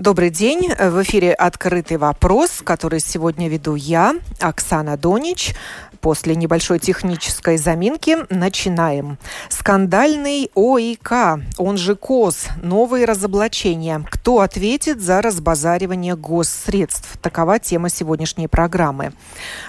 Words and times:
Добрый 0.00 0.30
день. 0.30 0.72
В 0.78 1.02
эфире 1.02 1.34
«Открытый 1.34 1.98
вопрос», 1.98 2.62
который 2.64 3.00
сегодня 3.00 3.50
веду 3.50 3.74
я, 3.74 4.14
Оксана 4.40 4.96
Донич. 4.96 5.54
После 6.00 6.34
небольшой 6.34 6.78
технической 6.78 7.58
заминки 7.58 8.16
начинаем. 8.30 9.18
Скандальный 9.50 10.50
ОИК, 10.54 11.12
он 11.58 11.76
же 11.76 11.94
КОС, 11.94 12.46
новые 12.62 13.04
разоблачения. 13.04 14.02
Кто 14.10 14.40
ответит 14.40 15.02
за 15.02 15.20
разбазаривание 15.20 16.16
госсредств? 16.16 17.18
Такова 17.18 17.58
тема 17.58 17.90
сегодняшней 17.90 18.48
программы. 18.48 19.12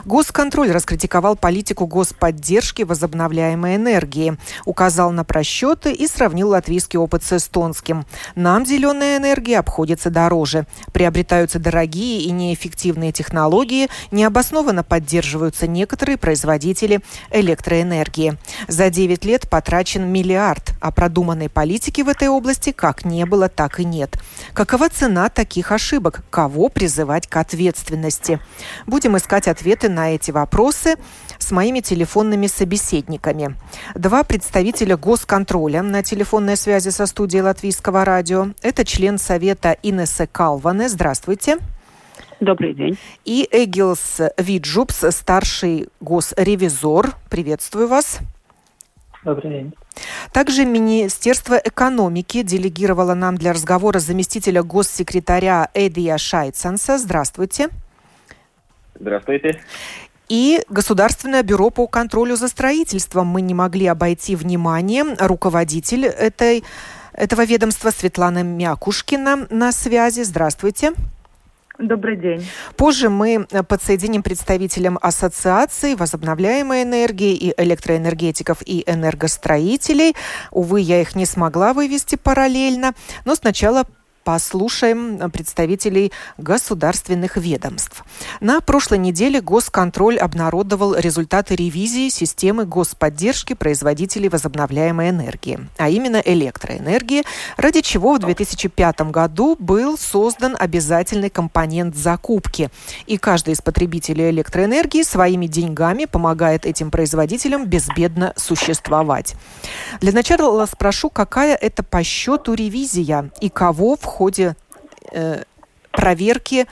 Госконтроль 0.06 0.72
раскритиковал 0.72 1.36
политику 1.36 1.86
господдержки 1.86 2.84
возобновляемой 2.84 3.76
энергии, 3.76 4.38
указал 4.64 5.12
на 5.12 5.26
просчеты 5.26 5.92
и 5.92 6.08
сравнил 6.08 6.52
латвийский 6.52 6.98
опыт 6.98 7.24
с 7.26 7.34
эстонским. 7.34 8.06
Нам 8.36 8.66
зеленая 8.66 9.18
энергия 9.18 9.60
обходится 9.60 10.10
дороже. 10.22 10.68
Приобретаются 10.94 11.58
дорогие 11.58 12.22
и 12.22 12.32
неэффективные 12.32 13.12
технологии, 13.12 13.88
необоснованно 14.12 14.84
поддерживаются 14.84 15.66
некоторые 15.66 16.18
производители 16.18 17.00
электроэнергии. 17.32 18.38
За 18.68 18.90
9 18.92 19.26
лет 19.26 19.50
потрачен 19.50 20.08
миллиард, 20.08 20.74
а 20.80 20.92
продуманной 20.92 21.50
политики 21.50 22.02
в 22.02 22.10
этой 22.10 22.28
области 22.28 22.72
как 22.72 23.04
не 23.04 23.26
было, 23.26 23.50
так 23.50 23.80
и 23.80 23.86
нет. 23.86 24.18
Какова 24.54 24.90
цена 24.90 25.30
таких 25.30 25.72
ошибок? 25.72 26.24
Кого 26.30 26.70
призывать 26.70 27.28
к 27.28 27.38
ответственности? 27.38 28.40
Будем 28.86 29.18
искать 29.18 29.48
ответы 29.48 29.90
на 29.90 30.14
эти 30.14 30.30
вопросы 30.30 30.96
с 31.42 31.52
моими 31.52 31.80
телефонными 31.80 32.48
собеседниками. 32.48 33.56
Два 33.96 34.24
представителя 34.24 34.96
госконтроля 34.98 35.82
на 35.82 36.04
телефонной 36.04 36.56
связи 36.56 36.90
со 36.90 37.06
студией 37.06 37.44
Латвийского 37.44 38.06
радио. 38.06 38.48
Это 38.62 38.86
член 38.86 39.18
Совета 39.18 39.76
Инесса 39.84 40.28
Калване. 40.28 40.88
Здравствуйте. 40.88 41.58
Добрый 42.40 42.74
день. 42.74 42.98
И 43.24 43.48
Эгилс 43.52 44.22
Виджупс, 44.38 45.06
старший 45.10 45.90
госревизор. 46.00 47.14
Приветствую 47.30 47.88
вас. 47.88 48.20
Добрый 49.24 49.52
день. 49.52 49.74
Также 50.32 50.66
Министерство 50.66 51.56
экономики 51.56 52.42
делегировало 52.42 53.14
нам 53.14 53.38
для 53.38 53.54
разговора 53.54 54.00
заместителя 54.00 54.64
госсекретаря 54.64 55.70
Эдия 55.74 56.18
Шайценса. 56.18 56.98
Здравствуйте. 56.98 57.70
Здравствуйте. 59.00 59.62
И 60.32 60.64
Государственное 60.70 61.44
бюро 61.44 61.72
по 61.72 61.88
контролю 61.88 62.38
за 62.38 62.48
строительством 62.48 63.28
мы 63.28 63.42
не 63.42 63.54
могли 63.54 63.88
обойти 63.88 64.38
вниманием. 64.38 65.18
Руководитель 65.20 66.06
этой, 66.06 66.64
этого 67.12 67.44
ведомства 67.44 67.90
Светлана 67.90 68.42
Мякушкина 68.42 69.48
на 69.50 69.74
связи. 69.74 70.22
Здравствуйте. 70.22 70.94
Добрый 71.78 72.16
день. 72.16 72.48
Позже 72.78 73.10
мы 73.10 73.46
подсоединим 73.68 74.24
представителям 74.24 74.98
Ассоциации 75.02 75.96
возобновляемой 75.96 76.84
энергии 76.84 77.36
и 77.36 77.54
электроэнергетиков 77.62 78.60
и 78.66 78.90
энергостроителей. 78.90 80.16
Увы, 80.52 80.80
я 80.80 81.02
их 81.02 81.14
не 81.14 81.26
смогла 81.26 81.74
вывести 81.74 82.16
параллельно. 82.16 82.94
Но 83.26 83.36
сначала 83.36 83.86
послушаем 84.24 85.32
представителей 85.32 86.12
государственных 86.38 87.38
ведомств. 87.38 88.04
На 88.40 88.62
прошлой 88.62 88.98
неделе 88.98 89.42
Госконтроль 89.42 90.18
обнародовал 90.18 90.96
результаты 90.96 91.56
ревизии 91.56 92.10
системы 92.10 92.66
господдержки 92.66 93.54
производителей 93.54 94.30
возобновляемой 94.30 95.10
энергии, 95.10 95.60
а 95.78 95.90
именно 95.90 96.18
электроэнергии, 96.18 97.24
ради 97.58 97.82
чего 97.82 98.16
в 98.16 98.20
2005 98.20 99.02
году 99.12 99.56
был 99.60 99.98
создан 99.98 100.56
обязательный 100.60 101.30
компонент 101.30 101.96
закупки. 101.96 102.70
И 103.08 103.18
каждый 103.18 103.54
из 103.54 103.62
потребителей 103.62 104.30
электроэнергии 104.30 105.04
своими 105.04 105.48
деньгами 105.48 106.06
помогает 106.06 106.66
этим 106.66 106.92
производителям 106.92 107.66
безбедно 107.66 108.34
существовать. 108.36 109.36
Для 110.00 110.12
начала 110.12 110.66
спрошу, 110.66 111.10
какая 111.10 111.56
это 111.56 111.84
по 111.84 112.04
счету 112.04 112.54
ревизия 112.54 113.32
и 113.40 113.50
кого 113.50 113.96
в 113.96 114.02
ходе 114.12 114.56
э, 115.12 115.44
проверки 115.92 116.68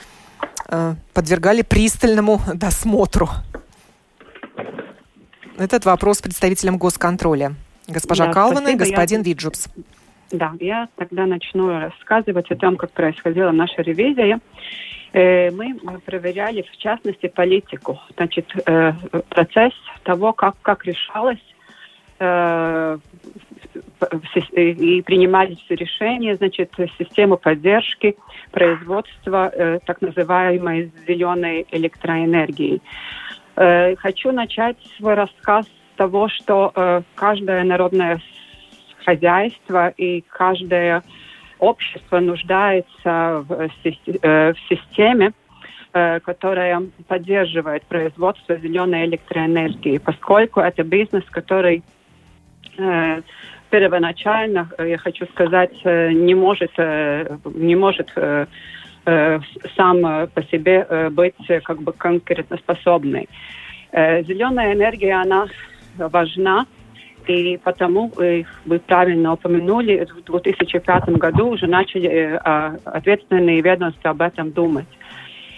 э, 0.68 0.94
подвергали 1.12 1.62
пристальному 1.62 2.40
досмотру? 2.54 3.28
Этот 5.58 5.84
вопрос 5.84 6.22
представителям 6.22 6.78
госконтроля. 6.78 7.54
Госпожа 7.86 8.26
да, 8.26 8.32
Калвана 8.32 8.68
и 8.68 8.76
господин 8.76 9.20
я... 9.20 9.24
Виджупс. 9.24 9.68
Да, 10.32 10.52
я 10.60 10.88
тогда 10.96 11.26
начну 11.26 11.80
рассказывать 11.80 12.50
о 12.50 12.56
том, 12.56 12.76
как 12.76 12.92
происходила 12.92 13.50
наша 13.50 13.82
ревизия. 13.82 14.40
Э, 15.12 15.50
мы 15.50 15.76
проверяли, 16.06 16.62
в 16.62 16.76
частности, 16.76 17.26
политику, 17.26 17.98
значит, 18.16 18.46
э, 18.64 18.92
процесс 19.28 19.72
того, 20.04 20.32
как, 20.32 20.54
как 20.62 20.84
решалось 20.84 21.42
э, 22.20 22.98
и 24.52 25.02
принимались 25.02 25.64
решения, 25.68 26.36
значит, 26.36 26.72
систему 26.98 27.36
поддержки 27.36 28.16
производства 28.50 29.50
э, 29.52 29.78
так 29.84 30.00
называемой 30.00 30.92
зеленой 31.06 31.66
электроэнергии. 31.70 32.80
Э, 33.56 33.96
хочу 33.96 34.32
начать 34.32 34.76
свой 34.96 35.14
рассказ 35.14 35.66
с 35.66 35.96
того, 35.96 36.28
что 36.28 36.72
э, 36.74 37.02
каждое 37.14 37.62
народное 37.64 38.20
хозяйство 39.04 39.88
и 39.88 40.22
каждое 40.28 41.02
общество 41.58 42.20
нуждается 42.20 43.44
в, 43.46 43.68
э, 43.84 44.54
системе, 44.68 45.32
э, 45.92 46.20
которая 46.20 46.82
поддерживает 47.06 47.84
производство 47.84 48.56
зеленой 48.56 49.04
электроэнергии, 49.06 49.98
поскольку 49.98 50.60
это 50.60 50.82
бизнес, 50.82 51.24
который 51.30 51.82
э, 52.78 53.20
первоначально, 53.70 54.68
э, 54.78 54.90
я 54.90 54.98
хочу 54.98 55.26
сказать, 55.26 55.72
э, 55.84 56.12
не 56.12 56.34
может, 56.34 56.72
э, 56.76 57.36
не 57.54 57.76
может 57.76 58.10
сам 59.76 60.02
по 60.34 60.42
себе 60.50 60.86
быть 61.10 61.34
как 61.64 61.80
бы 61.80 61.92
конкурентоспособной. 61.92 63.30
Зеленая 63.92 64.74
энергия, 64.74 65.14
она 65.14 65.46
важна, 65.96 66.66
и 67.26 67.58
потому 67.64 68.12
вы 68.14 68.78
правильно 68.86 69.32
упомянули, 69.32 70.06
в 70.14 70.22
2005 70.24 71.16
году 71.16 71.48
уже 71.48 71.66
начали 71.66 72.38
ответственные 72.84 73.62
ведомства 73.62 74.10
об 74.10 74.20
этом 74.20 74.52
думать. 74.52 74.86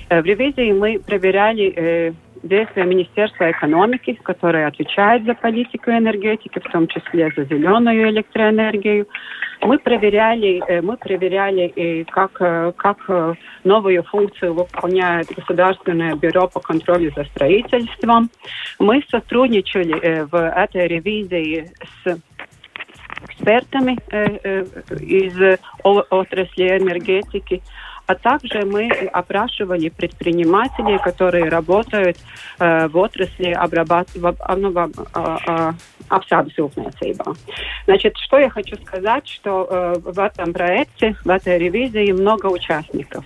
В 0.09 0.25
ревизии 0.25 0.73
мы 0.73 1.01
проверяли 1.01 2.15
действия 2.43 2.85
Министерства 2.85 3.51
экономики, 3.51 4.19
которое 4.23 4.67
отвечает 4.67 5.25
за 5.25 5.35
политику 5.35 5.91
энергетики, 5.91 6.59
в 6.59 6.71
том 6.71 6.87
числе 6.89 7.33
за 7.37 7.45
зеленую 7.45 8.11
электроэнергию. 8.11 9.07
Мы 9.63 9.79
проверяли, 9.79 10.61
э, 10.67 10.81
мы 10.81 10.97
проверяли, 10.97 12.05
как, 12.11 12.33
э, 12.41 12.73
как 12.77 12.99
э, 13.09 13.35
новую 13.63 14.03
функцию 14.03 14.55
выполняет 14.55 15.29
Государственное 15.33 16.17
бюро 16.17 16.49
по 16.49 16.59
контролю 16.59 17.13
за 17.15 17.25
строительством. 17.25 18.29
Мы 18.81 19.05
сотрудничали 19.09 20.25
в 20.25 20.37
этой 20.37 20.89
ревизии 20.89 21.71
с 22.05 22.19
экспертами 23.25 23.97
из 25.01 25.59
отрасли 25.85 26.79
энергетики, 26.79 27.63
а 28.13 28.15
также 28.15 28.67
мы 28.67 28.89
опрашивали 29.13 29.89
предпринимателей, 29.89 30.99
которые 30.99 31.49
работают 31.49 32.19
э, 32.59 32.89
в 32.89 32.97
отрасли 32.99 33.53
обрабатывания 33.53 34.35
apsādes 36.11 36.53
Значит, 37.87 38.17
что 38.19 38.39
я 38.39 38.51
хочу 38.51 38.77
сказать, 38.77 39.27
что 39.27 39.67
э, 39.71 39.95
в 39.99 40.19
этом 40.19 40.53
проекте, 40.53 41.17
в 41.25 41.31
этой 41.31 41.59
ревизии 41.59 42.13
много 42.13 42.47
участников. 42.47 43.25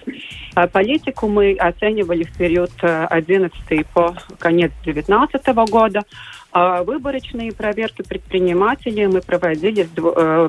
А 0.55 0.69
политику 0.69 1.27
мы 1.27 1.55
оценивали 1.55 2.23
в 2.23 2.37
период 2.39 2.71
11 2.83 3.59
э, 3.71 3.85
по 3.93 4.15
конец 4.39 4.71
2019 4.85 5.47
года, 5.69 6.03
а 6.46 6.46
выборочные 6.85 7.53
проверки 7.53 8.03
предпринимателей 8.03 9.07
мы 9.07 9.21
проводили 9.21 9.89
э, 9.97 10.49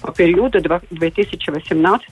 по 0.00 0.12
периоду 0.12 0.60
2018 0.60 2.08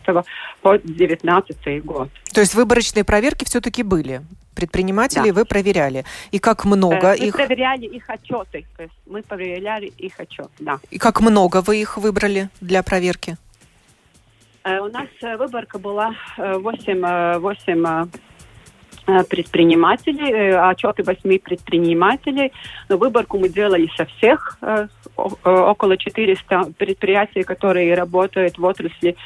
по 0.63 0.79
2019 0.79 1.85
год. 1.85 2.09
То 2.33 2.41
есть 2.41 2.55
выборочные 2.55 3.05
проверки 3.05 3.45
все-таки 3.45 3.83
были? 3.83 4.23
предпринимателей 4.55 5.31
да. 5.33 5.41
вы 5.41 5.45
проверяли. 5.47 6.05
И 6.31 6.39
как 6.39 6.67
много 6.67 7.09
мы 7.09 7.17
их... 7.17 7.35
Мы 7.35 7.47
проверяли 7.47 7.87
их 7.87 8.11
отчеты. 8.11 8.67
То 8.77 8.83
есть 8.83 8.95
мы 9.07 9.23
проверяли 9.23 9.87
их 9.87 10.21
отчет, 10.21 10.51
да. 10.59 10.79
И 10.91 10.99
как 10.99 11.23
много 11.23 11.63
вы 11.63 11.81
их 11.81 11.97
выбрали 11.97 12.51
для 12.61 12.83
проверки? 12.83 13.39
У 14.65 14.89
нас 14.89 15.09
выборка 15.39 15.79
была 15.79 16.15
8, 16.37 17.39
8 17.41 18.11
предпринимателей, 19.29 20.53
отчеты 20.55 21.03
8 21.03 21.39
предпринимателей. 21.39 22.53
Выборку 22.89 23.39
мы 23.39 23.49
делали 23.49 23.91
со 23.97 24.07
всех, 24.07 24.59
около 25.17 25.97
400 25.97 26.73
предприятий, 26.79 27.43
которые 27.43 27.95
работают 27.95 28.59
в 28.59 28.65
отрасли 28.65 29.17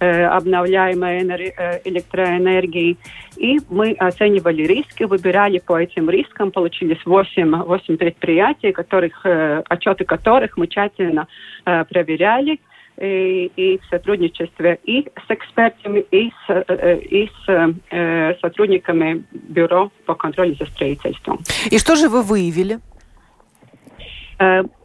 Э, 0.00 0.26
обновляемой 0.26 1.22
э, 1.22 1.80
электроэнергии. 1.84 2.96
И 3.36 3.60
мы 3.70 3.92
оценивали 3.92 4.62
риски, 4.64 5.04
выбирали 5.04 5.60
по 5.60 5.80
этим 5.80 6.10
рискам. 6.10 6.50
Получились 6.50 6.98
8, 7.06 7.62
8 7.62 7.96
предприятий, 7.96 8.72
которых, 8.72 9.24
э, 9.24 9.62
отчеты 9.68 10.04
которых 10.04 10.56
мы 10.56 10.66
тщательно 10.66 11.26
проверяли 11.64 12.58
и, 13.00 13.50
и 13.56 13.78
в 13.78 13.84
сотрудничестве 13.86 14.78
и 14.84 15.08
с 15.26 15.30
экспертами, 15.30 16.00
и 16.10 16.32
с, 16.46 16.64
и 17.10 17.30
с 17.44 17.74
э, 17.90 18.34
сотрудниками 18.40 19.24
Бюро 19.32 19.90
по 20.06 20.14
контролю 20.14 20.54
за 20.54 20.66
строительством. 20.66 21.40
И 21.70 21.78
что 21.78 21.96
же 21.96 22.08
вы 22.08 22.22
выявили? 22.22 22.78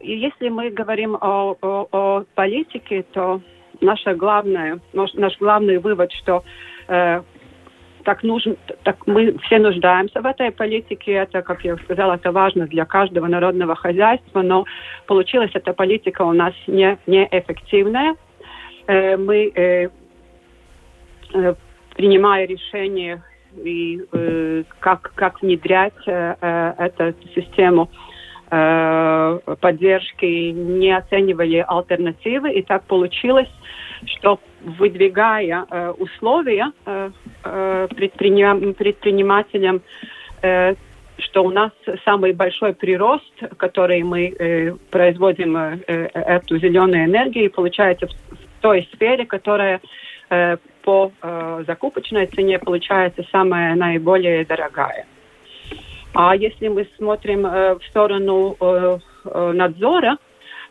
Если 0.00 0.48
мы 0.48 0.70
говорим 0.70 1.16
о, 1.16 1.56
о, 1.60 1.88
о 1.90 2.24
политике, 2.34 3.04
то 3.12 3.40
наша 3.80 4.14
главная, 4.14 4.80
наш, 4.92 5.12
наш 5.14 5.36
главный 5.38 5.78
вывод, 5.78 6.12
что 6.12 6.44
э, 6.88 7.22
так 8.10 8.24
нужен, 8.24 8.56
так 8.82 9.06
мы 9.06 9.38
все 9.44 9.60
нуждаемся 9.60 10.20
в 10.20 10.26
этой 10.26 10.50
политике. 10.50 11.12
Это, 11.12 11.42
как 11.42 11.64
я 11.64 11.76
сказала, 11.76 12.14
это 12.14 12.32
важно 12.32 12.66
для 12.66 12.84
каждого 12.84 13.28
народного 13.28 13.76
хозяйства, 13.76 14.42
но 14.42 14.64
получилась 15.06 15.52
эта 15.54 15.72
политика 15.72 16.22
у 16.22 16.32
нас 16.32 16.52
не, 16.66 16.98
неэффективная. 17.06 18.16
Э, 18.88 19.16
мы, 19.16 19.52
э, 19.54 19.90
э, 21.34 21.54
принимая 21.94 22.48
решение 22.48 23.22
и 23.64 24.00
как, 24.80 25.12
как 25.14 25.42
внедрять 25.42 26.06
эту 26.06 27.14
систему, 27.34 27.90
поддержки, 28.48 30.50
не 30.50 30.96
оценивали 30.96 31.64
альтернативы, 31.66 32.52
и 32.52 32.62
так 32.62 32.84
получилось, 32.84 33.50
что 34.06 34.38
выдвигая 34.62 35.66
э, 35.70 35.90
условия 35.98 36.72
э, 36.86 37.10
предпринимателям, 37.94 39.82
что 41.18 41.44
у 41.44 41.50
нас 41.50 41.70
самый 42.04 42.32
большой 42.32 42.72
прирост, 42.72 43.32
который 43.58 44.02
мы 44.02 44.78
производим 44.90 45.54
эту 45.56 46.58
зеленую 46.58 47.04
энергию, 47.04 47.50
получается 47.50 48.06
в, 48.06 48.12
той 48.62 48.88
сфере, 48.94 49.26
которая 49.26 49.82
по 50.82 51.12
закупочной 51.66 52.26
цене 52.26 52.58
получается 52.58 53.22
самая 53.30 53.74
наиболее 53.74 54.46
дорогая. 54.46 55.04
А 56.14 56.34
если 56.34 56.68
мы 56.68 56.88
смотрим 56.96 57.46
э, 57.46 57.74
в 57.76 57.84
сторону 57.84 58.56
э, 58.60 58.98
э 59.26 59.52
надзора, 59.52 60.18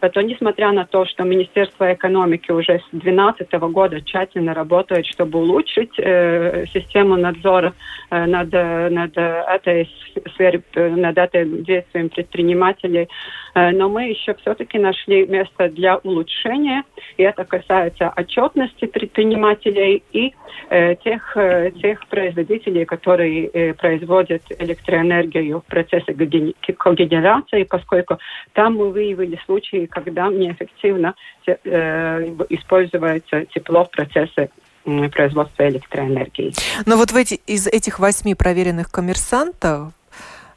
то 0.07 0.21
несмотря 0.21 0.71
на 0.71 0.85
то, 0.85 1.05
что 1.05 1.23
Министерство 1.23 1.93
экономики 1.93 2.51
уже 2.51 2.79
с 2.79 2.91
2012 2.91 3.51
года 3.71 4.01
тщательно 4.01 4.53
работает, 4.53 5.05
чтобы 5.05 5.39
улучшить 5.39 5.91
э, 5.97 6.65
систему 6.73 7.17
надзора 7.17 7.73
э, 8.09 8.25
над, 8.25 8.51
над 8.51 9.17
этой 9.17 9.89
сферой, 10.33 10.63
над 10.75 11.17
этим 11.17 11.63
действием 11.63 12.09
предпринимателей, 12.09 13.03
э, 13.03 13.07
но 13.55 13.89
мы 13.89 14.09
еще 14.09 14.33
все-таки 14.35 14.77
нашли 14.77 15.25
место 15.27 15.69
для 15.69 15.97
улучшения, 15.97 16.83
и 17.17 17.23
это 17.23 17.45
касается 17.45 18.13
отчетности 18.15 18.85
предпринимателей 18.85 20.03
и 20.11 20.33
э, 20.69 20.95
тех, 20.95 21.35
э, 21.37 21.71
тех 21.71 22.05
производителей, 22.07 22.85
которые 22.85 23.47
э, 23.47 23.73
производят 23.73 24.43
электроэнергию 24.59 25.61
в 25.61 25.65
процессе 25.65 26.13
когенерации, 26.13 27.63
поскольку 27.63 28.19
там 28.53 28.75
мы 28.75 28.91
выявили 28.91 29.39
случаи, 29.45 29.85
когда 29.85 30.27
неэффективно 30.27 31.15
э, 31.45 32.35
используется 32.49 33.45
тепло 33.45 33.85
в 33.85 33.91
процессе 33.91 34.49
производства 35.11 35.67
электроэнергии. 35.67 36.53
Но 36.85 36.97
вот 36.97 37.11
в 37.11 37.15
эти, 37.15 37.35
из 37.45 37.67
этих 37.67 37.99
восьми 37.99 38.33
проверенных 38.33 38.89
коммерсантов 38.89 39.93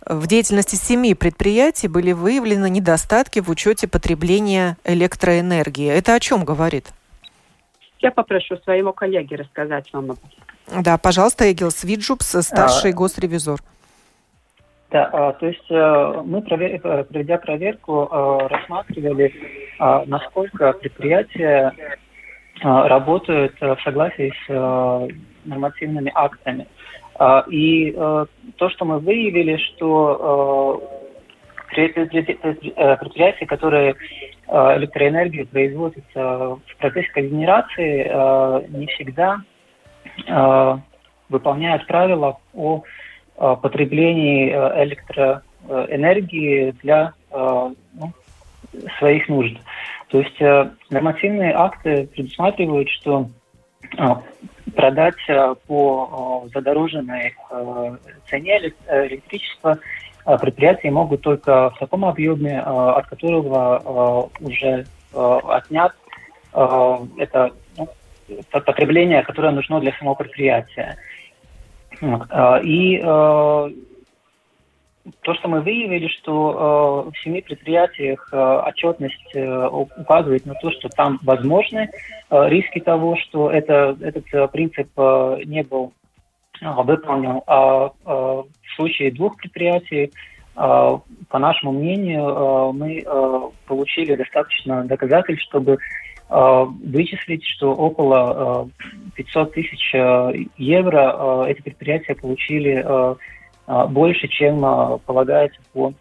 в 0.07 0.27
деятельности 0.27 0.75
семи 0.77 1.15
предприятий 1.15 1.89
были 1.89 2.13
выявлены 2.13 2.69
недостатки 2.69 3.41
в 3.41 3.49
учете 3.49 3.87
потребления 3.87 4.77
электроэнергии. 4.85 5.89
Это 5.89 6.15
о 6.15 6.21
чем 6.21 6.45
говорит? 6.45 6.87
Я 8.01 8.11
попрошу 8.11 8.57
своего 8.59 8.93
коллеги 8.93 9.35
рассказать 9.35 9.93
вам 9.93 10.11
об 10.11 10.19
этом. 10.19 10.83
Да, 10.83 10.99
пожалуйста, 10.99 11.51
Эгил 11.51 11.71
Свиджупс, 11.71 12.37
старший 12.45 12.91
а, 12.91 12.95
госревизор. 12.95 13.61
Да, 14.91 15.09
а, 15.13 15.33
то 15.33 15.47
есть 15.47 15.71
э, 15.71 16.23
мы, 16.25 16.43
провер... 16.43 16.81
проведя 16.81 17.39
проверку, 17.39 18.09
э, 18.11 18.47
рассматривали, 18.49 19.33
а, 19.79 20.05
насколько 20.07 20.73
предприятия 20.75 21.73
а, 22.63 22.89
работают 22.89 23.61
в 23.61 23.79
согласии 23.85 24.33
с 24.47 24.51
э, 24.51 25.09
нормативными 25.45 26.13
актами. 26.15 26.67
И 27.51 27.93
то, 27.93 28.71
что 28.71 28.85
мы 28.85 28.99
выявили, 28.99 29.57
что 29.57 30.83
предприятия, 31.71 33.47
которые 33.47 33.95
электроэнергию 34.49 35.47
производят 35.47 36.05
в 36.15 36.61
процессе 36.79 37.09
когенерации, 37.13 38.69
не 38.77 38.87
всегда 38.87 39.43
выполняют 41.29 41.87
правила 41.87 42.39
о 42.55 42.83
Э, 43.43 43.57
потреблении 43.61 44.53
э, 44.53 44.85
электроэнергии 44.85 46.71
для 46.83 47.13
э, 47.31 47.71
ну, 47.95 48.13
своих 48.99 49.29
нужд. 49.29 49.57
То 50.09 50.21
есть 50.21 50.39
нормативные 50.91 51.53
акты 51.55 52.07
предусматривают, 52.09 52.89
что 52.91 53.29
продать 54.75 55.17
по 55.67 56.47
задороженной 56.53 57.35
цене 58.29 58.73
электричество 58.89 59.79
предприятия 60.41 60.91
могут 60.91 61.23
только 61.23 61.71
в 61.71 61.79
таком 61.79 62.05
объеме, 62.05 62.61
от 62.61 63.07
которого 63.07 64.31
уже 64.41 64.87
отнят 65.13 65.93
это 66.53 67.51
ну, 67.77 67.89
потребление, 68.51 69.23
которое 69.23 69.53
нужно 69.53 69.81
для 69.81 69.93
самого 69.99 70.15
предприятия. 70.15 70.97
А, 72.01 72.59
и 72.59 73.01
а, 73.03 73.71
то, 75.23 75.35
что 75.35 75.49
мы 75.49 75.61
выявили, 75.61 76.09
что 76.09 77.07
э, 77.07 77.11
в 77.11 77.25
семи 77.25 77.43
предприятиях 77.43 78.29
э, 78.33 78.37
отчетность 78.37 79.35
э, 79.35 79.67
указывает 79.67 80.47
на 80.47 80.55
то, 80.55 80.71
что 80.71 80.89
там 80.89 81.19
возможны 81.23 81.89
э, 82.31 82.49
риски 82.49 82.81
того, 82.81 83.17
что 83.17 83.51
это, 83.51 83.97
этот 84.01 84.25
э, 84.33 84.49
принцип 84.49 84.89
э, 84.97 85.39
не 85.45 85.63
был 85.63 85.93
э, 86.61 86.67
выполнен. 86.83 87.41
А 87.47 87.87
э, 87.87 87.91
в 88.05 88.77
случае 88.77 89.11
двух 89.11 89.37
предприятий, 89.37 90.05
э, 90.05 90.11
по 90.57 91.39
нашему 91.39 91.73
мнению, 91.73 92.29
э, 92.29 92.73
мы 92.73 92.99
э, 93.05 93.41
получили 93.67 94.15
достаточно 94.15 94.85
доказательств, 94.85 95.45
чтобы 95.49 95.79
Э, 96.33 96.65
вычислить, 96.65 97.45
что 97.45 97.75
около 97.75 98.71
500 99.17 99.49
э, 99.49 99.53
тысяч 99.53 99.95
э, 99.95 100.33
евро 100.57 101.45
эти 101.47 101.61
предприятия 101.61 102.15
получили 102.15 102.83
больше, 103.89 104.29
чем 104.29 104.61
полагается 105.07 105.61
по 105.73 105.93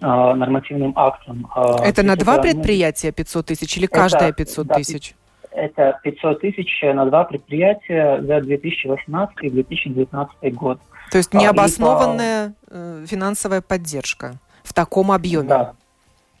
нормативным 0.00 0.92
актам. 0.96 1.46
Это 1.84 2.02
на 2.02 2.16
два 2.16 2.38
предприятия 2.38 3.12
500 3.12 3.46
тысяч 3.46 3.76
или 3.76 3.86
каждое 3.86 4.32
500 4.32 4.68
тысяч? 4.68 5.14
Это 5.52 6.00
500 6.02 6.40
тысяч 6.40 6.82
на 6.82 7.06
два 7.06 7.24
предприятия 7.24 8.20
за 8.22 8.40
2018 8.40 9.36
и 9.42 9.50
2019 9.50 10.54
год. 10.54 10.80
То 11.12 11.18
есть 11.18 11.32
необоснованная 11.32 12.54
и, 12.70 13.06
финансовая 13.06 13.60
поддержка 13.60 14.34
в 14.64 14.72
таком 14.72 15.12
объеме? 15.12 15.48
Да, 15.48 15.74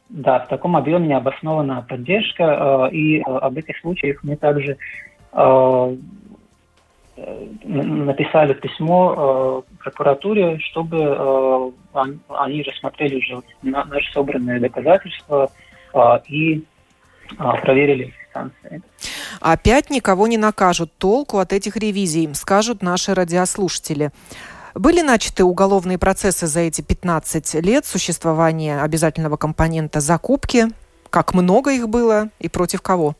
да, 0.08 0.40
в 0.40 0.48
таком 0.48 0.76
объеме 0.76 1.08
необоснованная 1.08 1.82
поддержка, 1.82 2.88
э, 2.90 2.94
и 2.94 3.18
э, 3.18 3.22
об 3.22 3.56
этих 3.56 3.78
случаях 3.78 4.22
мы 4.22 4.36
также 4.36 4.76
э, 5.32 5.96
написали 7.16 8.54
письмо 8.54 9.64
прокуратуре, 9.78 10.58
чтобы 10.58 11.72
они 12.28 12.62
рассмотрели 12.62 13.16
уже 13.16 13.42
наши 13.62 14.12
собранные 14.12 14.60
доказательства 14.60 15.50
и 16.28 16.64
проверили 17.62 18.12
станции. 18.30 18.82
Опять 19.40 19.90
никого 19.90 20.26
не 20.26 20.38
накажут. 20.38 20.92
Толку 20.98 21.38
от 21.38 21.52
этих 21.52 21.76
ревизий, 21.76 22.34
скажут 22.34 22.82
наши 22.82 23.14
радиослушатели. 23.14 24.10
Были 24.74 25.02
начаты 25.02 25.44
уголовные 25.44 25.98
процессы 25.98 26.48
за 26.48 26.60
эти 26.60 26.80
15 26.80 27.54
лет 27.64 27.86
существования 27.86 28.82
обязательного 28.82 29.36
компонента 29.36 30.00
закупки? 30.00 30.64
Как 31.10 31.32
много 31.32 31.70
их 31.70 31.88
было 31.88 32.30
и 32.40 32.48
против 32.48 32.82
кого? 32.82 33.14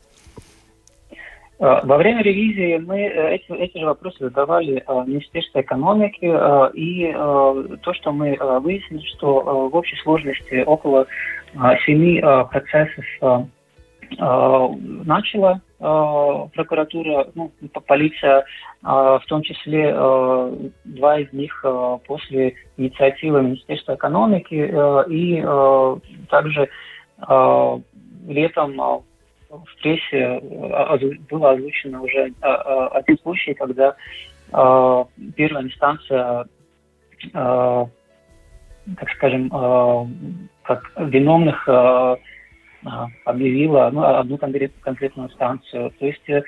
Во 1.57 1.97
время 1.97 2.21
ревизии 2.21 2.77
мы 2.77 2.99
эти, 3.01 3.49
эти 3.53 3.77
же 3.77 3.85
вопросы 3.85 4.17
задавали 4.19 4.83
Министерству 5.05 5.61
экономики, 5.61 6.25
и 6.77 7.13
то, 7.13 7.93
что 7.93 8.11
мы 8.11 8.37
выяснили, 8.59 9.05
что 9.15 9.69
в 9.69 9.75
общей 9.75 9.95
сложности 10.03 10.63
около 10.65 11.07
семи 11.85 12.21
процессов 12.51 13.05
начала 14.19 15.61
прокуратура, 15.79 17.27
ну, 17.35 17.51
полиция, 17.87 18.43
в 18.81 19.23
том 19.27 19.41
числе 19.41 19.93
два 20.83 21.19
из 21.19 21.31
них 21.31 21.63
после 22.05 22.55
инициативы 22.75 23.41
Министерства 23.41 23.95
экономики, 23.95 24.73
и 25.09 25.41
также 26.29 26.67
летом 28.27 29.05
в 29.65 29.81
прессе 29.81 30.39
было 31.29 31.51
озвучено 31.51 32.01
уже 32.01 32.33
один 32.41 33.17
случай, 33.19 33.53
когда 33.53 33.95
первая 35.35 35.63
инстанция, 35.63 36.45
так 37.33 37.89
скажем, 39.15 39.49
как 40.63 40.91
виновных 40.97 41.67
объявила 43.23 43.89
ну, 43.91 44.03
одну 44.03 44.37
конкретную 44.37 45.29
станцию. 45.31 45.91
То 45.99 46.05
есть 46.05 46.29
э, 46.29 46.43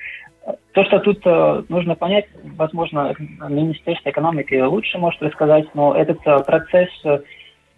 то, 0.72 0.84
что 0.84 1.00
тут 1.00 1.20
э, 1.24 1.62
нужно 1.68 1.94
понять, 1.96 2.26
возможно, 2.56 3.14
Министерство 3.48 4.10
экономики 4.10 4.54
лучше 4.60 4.98
может 4.98 5.20
рассказать, 5.22 5.66
но 5.74 5.94
этот 5.94 6.18
э, 6.26 6.38
процесс, 6.44 6.90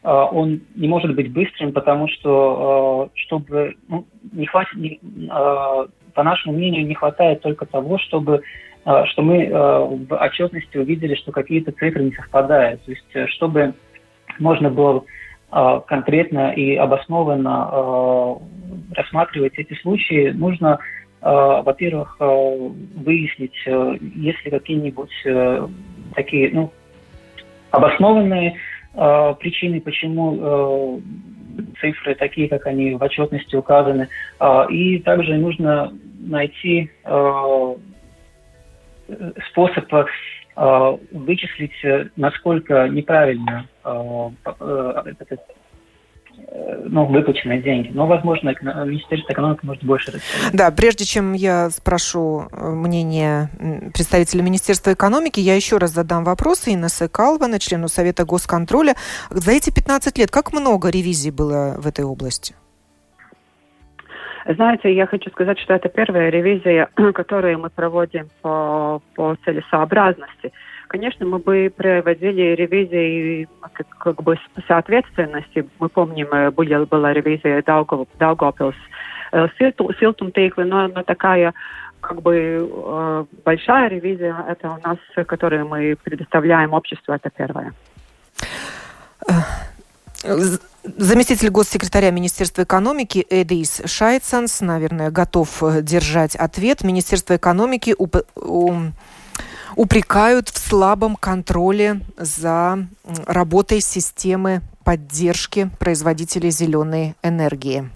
он 0.03 0.63
не 0.75 0.89
может 0.89 1.15
быть 1.15 1.33
быстрым, 1.33 1.73
потому 1.73 2.09
что, 2.09 3.11
чтобы, 3.15 3.77
ну, 3.89 4.07
не 4.33 4.47
хватит, 4.47 4.75
не, 4.75 4.99
по 5.29 6.23
нашему 6.23 6.55
мнению, 6.55 6.87
не 6.87 6.95
хватает 6.95 7.43
только 7.43 7.67
того, 7.67 7.99
чтобы 7.99 8.43
что 8.83 9.21
мы 9.21 9.47
в 9.47 10.15
отчетности 10.15 10.79
увидели, 10.79 11.15
что 11.15 11.33
какие-то 11.33 11.71
цифры 11.73 12.03
не 12.03 12.13
совпадают. 12.13 12.83
То 12.85 12.93
есть, 12.93 13.33
чтобы 13.33 13.75
можно 14.39 14.71
было 14.71 15.05
а, 15.51 15.81
конкретно 15.81 16.53
и 16.53 16.77
обоснованно 16.77 17.69
а, 17.71 18.39
рассматривать 18.95 19.55
эти 19.57 19.75
случаи, 19.81 20.31
нужно, 20.31 20.79
а, 21.21 21.63
во-первых, 21.63 22.17
выяснить, 22.21 23.55
есть 23.67 24.45
ли 24.45 24.51
какие-нибудь 24.51 25.13
такие 26.15 26.51
ну, 26.53 26.73
обоснованные 27.71 28.57
причины, 28.93 29.81
почему 29.81 31.01
цифры 31.81 32.15
такие, 32.15 32.49
как 32.49 32.67
они 32.67 32.95
в 32.95 33.03
отчетности 33.03 33.55
указаны. 33.55 34.09
И 34.71 34.99
также 34.99 35.37
нужно 35.37 35.93
найти 36.19 36.91
способ 39.51 39.89
Э, 40.63 40.99
вычислить, 41.13 41.73
э, 41.85 42.09
насколько 42.17 42.87
неправильно 42.89 43.67
э, 43.83 44.31
ну, 46.53 47.07
выплаченные 47.07 47.63
деньги. 47.63 47.91
Но, 47.93 48.07
возможно, 48.07 48.55
Министерство 48.61 49.33
экономики 49.33 49.61
может 49.63 49.85
больше 49.85 50.13
рассказать. 50.13 50.53
Да, 50.53 50.71
прежде 50.71 51.05
чем 51.05 51.33
я 51.33 51.71
спрошу 51.71 52.49
мнение 52.53 53.49
представителя 53.95 54.43
Министерства 54.43 54.93
экономики, 54.93 55.41
я 55.41 55.55
еще 55.55 55.79
раз 55.79 55.93
задам 55.93 56.25
вопрос 56.25 56.67
Инессы 56.67 57.09
Калвана, 57.09 57.59
члену 57.59 57.89
Совета 57.89 58.25
госконтроля. 58.25 58.95
За 59.31 59.53
эти 59.53 59.71
15 59.73 60.19
лет 60.19 60.31
как 60.31 60.53
много 60.53 60.91
ревизий 60.91 61.31
было 61.31 61.77
в 61.79 61.87
этой 61.87 62.05
области? 62.05 62.55
Знаете, 64.47 64.93
я 64.93 65.07
хочу 65.07 65.31
сказать, 65.31 65.59
что 65.59 65.75
это 65.75 65.89
первая 65.89 66.31
ревизия, 66.31 66.89
которую 67.15 67.59
мы 67.61 67.71
проводим 67.71 68.29
по, 68.43 69.01
по 69.15 69.37
целесообразности. 69.45 70.53
Конечно, 70.91 71.25
мы 71.25 71.39
бы 71.39 71.73
проводили 71.77 72.57
ревизии 72.57 73.49
как, 73.61 73.87
как 73.97 74.23
бы 74.25 74.37
соответственности. 74.67 75.65
Мы 75.79 75.89
помним, 75.89 76.27
э, 76.33 76.51
была, 76.51 76.85
была 76.85 77.13
ревизия 77.13 77.63
Даугав, 77.65 78.09
Даугавпилс 78.19 78.75
э, 79.31 79.47
Силтум 80.01 80.33
Тейквы, 80.33 80.65
но, 80.65 80.89
но 80.89 81.05
такая 81.05 81.55
как 82.01 82.21
бы 82.23 82.69
э, 82.69 83.25
большая 83.45 83.89
ревизия, 83.89 84.35
это 84.49 84.69
у 84.69 84.89
нас, 84.89 84.99
которую 85.29 85.69
мы 85.69 85.97
предоставляем 86.03 86.73
обществу, 86.73 87.15
это 87.15 87.31
первая. 87.31 87.73
Заместитель 90.83 91.51
госсекретаря 91.51 92.11
Министерства 92.11 92.65
экономики 92.65 93.25
Эдис 93.31 93.83
Шайцанс, 93.85 94.61
наверное, 94.61 95.13
готов 95.13 95.63
держать 95.83 96.35
ответ. 96.35 96.83
Министерство 96.83 97.37
экономики 97.37 97.95
уп- 97.97 98.27
упрекают 99.81 100.51
в 100.51 100.59
слабом 100.59 101.17
контроле 101.17 102.01
за 102.19 102.87
работой 103.27 103.81
системы 103.81 104.61
поддержки 104.85 105.71
производителей 105.79 106.51
зеленой 106.51 107.15
энергии. 107.23 107.89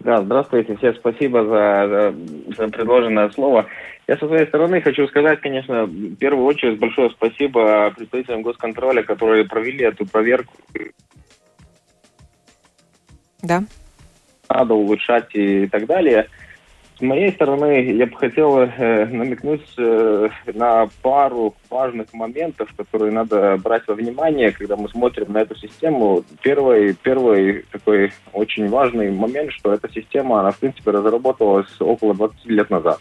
Да, 0.00 0.22
здравствуйте, 0.22 0.76
всем 0.76 0.92
спасибо 0.96 1.44
за, 1.44 1.86
за, 1.88 2.56
за 2.56 2.68
предложенное 2.68 3.30
слово. 3.30 3.66
Я 4.08 4.16
со 4.16 4.26
своей 4.26 4.48
стороны 4.48 4.80
хочу 4.80 5.06
сказать, 5.06 5.40
конечно, 5.40 5.84
в 5.84 6.16
первую 6.16 6.44
очередь 6.44 6.80
большое 6.80 7.10
спасибо 7.10 7.92
представителям 7.96 8.42
госконтроля, 8.42 9.04
которые 9.04 9.44
провели 9.44 9.84
эту 9.84 10.04
проверку. 10.04 10.54
Да. 13.42 13.62
Надо 14.48 14.74
улучшать 14.74 15.32
и 15.34 15.68
так 15.68 15.86
далее. 15.86 16.26
С 16.98 17.00
моей 17.00 17.30
стороны, 17.30 17.92
я 17.92 18.06
бы 18.06 18.16
хотел 18.16 18.58
э, 18.58 19.06
намекнуть 19.06 19.62
э, 19.78 20.28
на 20.52 20.88
пару 21.00 21.54
важных 21.70 22.12
моментов, 22.12 22.74
которые 22.76 23.12
надо 23.12 23.56
брать 23.56 23.86
во 23.86 23.94
внимание, 23.94 24.50
когда 24.50 24.76
мы 24.76 24.88
смотрим 24.88 25.32
на 25.32 25.38
эту 25.38 25.54
систему. 25.54 26.24
Первый, 26.42 26.94
первый 26.94 27.66
такой 27.70 28.12
очень 28.32 28.68
важный 28.68 29.12
момент, 29.12 29.52
что 29.52 29.72
эта 29.72 29.88
система, 29.92 30.40
она, 30.40 30.50
в 30.50 30.58
принципе, 30.58 30.90
разработалась 30.90 31.70
около 31.78 32.14
20 32.14 32.46
лет 32.46 32.68
назад. 32.68 32.98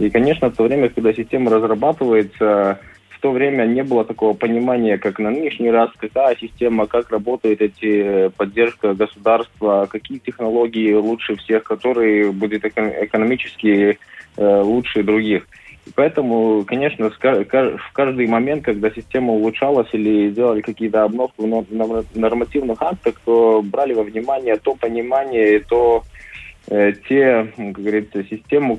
И, 0.00 0.10
конечно, 0.10 0.50
в 0.50 0.56
то 0.56 0.64
время, 0.64 0.88
когда 0.88 1.14
система 1.14 1.52
разрабатывается, 1.52 2.80
то 3.24 3.30
время 3.30 3.64
не 3.64 3.82
было 3.82 4.04
такого 4.04 4.34
понимания, 4.34 4.98
как 4.98 5.18
на 5.18 5.30
нынешний 5.30 5.70
раз, 5.70 5.88
какая 5.96 6.36
система, 6.36 6.86
как 6.86 7.08
работает 7.08 7.62
эти 7.62 8.28
поддержка 8.36 8.92
государства, 8.92 9.88
какие 9.90 10.18
технологии 10.18 10.92
лучше 10.92 11.36
всех, 11.36 11.64
которые 11.64 12.32
будут 12.32 12.66
экономически 12.66 13.98
э, 14.36 14.60
лучше 14.60 15.02
других. 15.02 15.48
И 15.86 15.90
поэтому, 15.94 16.64
конечно, 16.66 17.08
в 17.08 17.92
каждый 17.94 18.26
момент, 18.26 18.62
когда 18.62 18.90
система 18.90 19.32
улучшалась 19.32 19.88
или 19.94 20.28
делали 20.28 20.60
какие-то 20.60 21.04
обновки 21.04 21.40
в 21.40 22.18
нормативных 22.18 22.82
актах, 22.82 23.14
то 23.24 23.62
брали 23.64 23.94
во 23.94 24.02
внимание 24.02 24.56
то 24.58 24.74
понимание 24.74 25.56
и 25.56 25.60
то 25.60 26.04
Э, 26.04 26.13
те, 26.66 27.52
как 27.56 27.72
говорится, 27.72 28.24
систему 28.24 28.78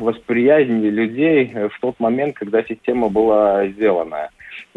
восприятия 0.00 0.90
людей 0.90 1.50
э, 1.52 1.68
в 1.68 1.80
тот 1.80 1.98
момент, 1.98 2.36
когда 2.36 2.62
система 2.62 3.08
была 3.08 3.66
сделана. 3.68 4.28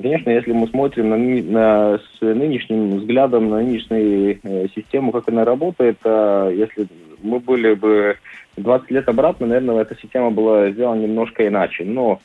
Конечно, 0.02 0.30
если 0.30 0.52
мы 0.52 0.68
смотрим 0.68 1.10
на, 1.10 1.18
на, 1.18 1.98
с 1.98 2.22
нынешним 2.22 2.98
взглядом 2.98 3.50
на 3.50 3.58
нынешнюю 3.58 4.40
э, 4.44 4.68
систему, 4.74 5.12
как 5.12 5.28
она 5.30 5.44
работает, 5.44 5.98
а 6.06 6.50
если 6.50 6.88
мы 7.22 7.40
были 7.40 7.74
бы 7.74 8.18
20 8.58 8.92
лет 8.92 9.10
обратно, 9.10 9.48
наверное, 9.48 9.82
эта 9.82 9.96
система 10.02 10.32
была 10.32 10.70
сделана 10.72 11.02
немножко 11.02 11.46
иначе. 11.48 11.84
Но, 11.84 12.20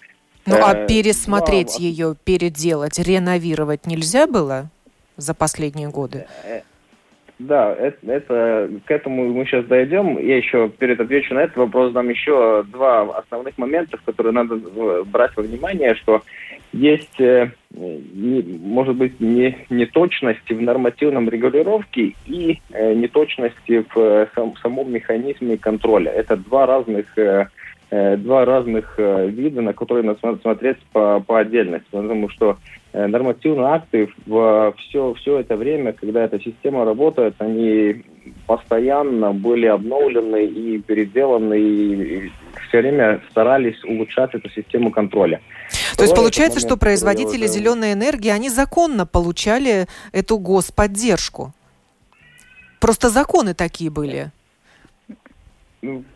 ну 0.46 0.56
а 0.62 0.74
э, 0.74 0.86
пересмотреть 0.86 1.76
но... 1.78 1.84
ее, 1.84 2.16
переделать, 2.22 2.98
реновировать 2.98 3.86
нельзя 3.86 4.26
было 4.26 4.70
за 5.16 5.34
последние 5.34 5.88
годы? 5.88 6.26
Да, 7.40 7.74
это, 7.74 8.12
это, 8.12 8.70
к 8.84 8.90
этому 8.90 9.32
мы 9.32 9.46
сейчас 9.46 9.64
дойдем. 9.64 10.18
Я 10.18 10.36
еще 10.36 10.68
перед 10.68 11.00
отвечу 11.00 11.32
на 11.32 11.38
этот 11.38 11.56
вопрос 11.56 11.90
дам 11.90 12.10
еще 12.10 12.62
два 12.64 13.00
основных 13.16 13.56
момента, 13.56 13.98
которые 14.04 14.34
надо 14.34 14.56
э, 14.56 15.04
брать 15.06 15.34
во 15.34 15.42
внимание, 15.42 15.94
что 15.94 16.20
есть, 16.74 17.18
э, 17.18 17.50
может 17.72 18.94
быть, 18.94 19.18
не, 19.20 19.56
неточности 19.70 20.52
в 20.52 20.60
нормативном 20.60 21.30
регулировке 21.30 22.12
и 22.26 22.60
э, 22.72 22.92
неточности 22.92 23.86
в 23.94 24.28
сам, 24.34 24.54
самом 24.56 24.92
механизме 24.92 25.56
контроля. 25.56 26.12
Это 26.12 26.36
два 26.36 26.66
разных 26.66 27.06
два 27.92 28.44
разных 28.44 28.98
вида, 28.98 29.62
на 29.62 29.72
которые 29.72 30.04
надо 30.04 30.38
смотреть 30.40 30.76
по, 30.92 31.18
по 31.18 31.40
отдельности. 31.40 31.88
Потому 31.90 32.28
что 32.28 32.56
нормативные 32.92 33.66
акты 33.66 34.12
в 34.26 34.74
все, 34.78 35.14
все 35.14 35.38
это 35.38 35.56
время, 35.56 35.92
когда 35.92 36.24
эта 36.24 36.40
система 36.40 36.84
работает, 36.84 37.34
они 37.38 38.04
постоянно 38.46 39.32
были 39.32 39.66
обновлены 39.66 40.44
и 40.44 40.78
переделаны, 40.78 41.58
и 41.58 42.32
все 42.68 42.78
время 42.78 43.20
старались 43.30 43.82
улучшать 43.84 44.34
эту 44.34 44.50
систему 44.50 44.90
контроля. 44.90 45.40
То 45.96 46.02
есть 46.02 46.14
получается, 46.14 46.60
что 46.60 46.76
производители 46.76 47.44
уже... 47.44 47.54
зеленой 47.54 47.92
энергии, 47.92 48.30
они 48.30 48.48
законно 48.50 49.06
получали 49.06 49.86
эту 50.12 50.38
господдержку? 50.38 51.52
Просто 52.80 53.08
законы 53.10 53.54
такие 53.54 53.90
были. 53.90 54.30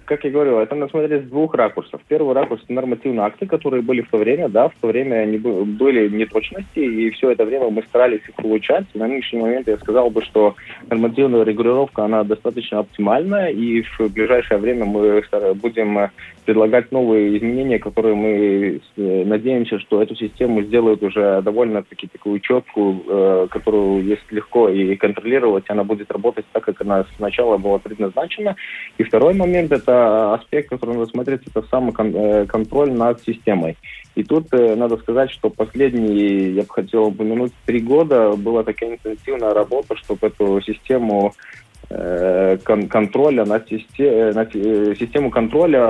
Как 0.05 0.23
я 0.25 0.31
говорил, 0.31 0.59
это 0.59 0.75
надо 0.75 0.91
смотреть 0.91 1.25
с 1.25 1.29
двух 1.31 1.55
ракурсов. 1.55 2.01
Первый 2.09 2.35
ракурс– 2.35 2.63
нормативные 2.69 3.25
акты, 3.25 3.47
которые 3.47 3.83
были 3.83 4.03
в 4.03 4.11
то 4.11 4.19
время, 4.19 4.49
да, 4.49 4.69
в 4.69 4.75
то 4.81 4.89
время 4.89 5.17
они 5.17 5.39
были 5.39 6.09
неточности, 6.09 6.79
и 6.79 7.11
все 7.11 7.31
это 7.31 7.45
время 7.45 7.71
мы 7.71 7.83
старались 7.83 8.21
их 8.29 8.45
улучшать. 8.45 8.85
На 8.95 9.07
нынешний 9.07 9.41
момент 9.41 9.67
я 9.67 9.79
сказал 9.79 10.11
бы, 10.11 10.23
что 10.23 10.57
нормативная 10.91 11.45
регулировка, 11.45 12.05
она 12.05 12.23
достаточно 12.23 12.81
оптимальна, 12.81 13.51
и 13.51 13.83
в 13.83 14.13
ближайшее 14.13 14.59
время 14.59 14.85
мы 14.85 15.23
будем 15.55 16.11
предлагать 16.45 16.93
новые 16.93 17.39
изменения, 17.39 17.79
которые 17.79 18.15
мы 18.15 18.81
э, 18.97 19.25
надеемся, 19.25 19.79
что 19.79 20.03
эту 20.03 20.15
систему 20.15 20.63
сделают 20.63 21.03
уже 21.03 21.41
довольно-таки 21.41 22.07
такую 22.09 22.41
четкую, 22.41 23.03
э, 23.09 23.47
которую 23.51 24.05
есть 24.05 24.31
легко 24.31 24.69
и 24.69 24.95
контролировать, 24.97 25.65
она 25.69 25.85
будет 25.85 26.13
работать 26.13 26.45
так, 26.53 26.65
как 26.65 26.83
она 26.83 27.07
сначала 27.17 27.57
была 27.57 27.79
предназначена. 27.79 28.57
И 28.99 29.03
второй 29.05 29.33
момент– 29.33 29.73
это 29.73 29.94
аспект, 30.35 30.71
который 30.71 30.97
надо 30.97 31.07
смотреть, 31.07 31.43
это 31.47 31.63
самый 31.71 31.95
э, 31.97 32.47
над 32.93 33.23
системой. 33.23 33.77
И 34.15 34.23
тут 34.23 34.47
э, 34.53 34.77
надо 34.77 34.97
сказать, 34.99 35.31
что 35.31 35.51
последние, 35.51 36.55
я 36.55 36.63
бы 36.63 36.69
хотел 36.69 37.05
упомянуть, 37.07 37.53
три 37.67 37.81
года 37.81 38.37
была 38.37 38.63
такая 38.63 38.93
интенсивная 38.93 39.55
работа, 39.55 39.97
чтобы 39.97 40.27
эту 40.27 40.61
систему 40.61 41.33
Э, 41.33 41.64
кон 41.89 42.89
контроля 42.89 43.45
на, 43.45 43.61
систе 43.61 44.33
на 44.35 44.45
систему 44.47 45.31
контроля 45.31 45.85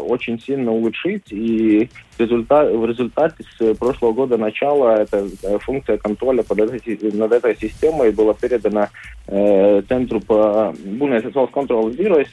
очень 0.00 0.40
сильно 0.40 0.72
улучшить. 0.72 1.30
И 1.30 1.90
результат, 2.18 2.72
в 2.72 2.86
результате 2.86 3.44
с 3.58 3.74
прошлого 3.74 4.12
года 4.12 4.38
начала 4.38 4.96
эта 5.02 5.28
э, 5.42 5.58
функция 5.58 5.98
контроля 5.98 6.42
под 6.42 6.60
этой, 6.60 7.12
над 7.12 7.32
этой 7.32 7.56
системой 7.56 8.12
была 8.12 8.32
передана 8.34 8.88
э, 9.26 9.82
Центру 9.88 10.20
по 10.20 10.74
Business 10.84 11.30
Health 11.32 11.52
Control 11.52 11.94
Bureau, 11.94 12.24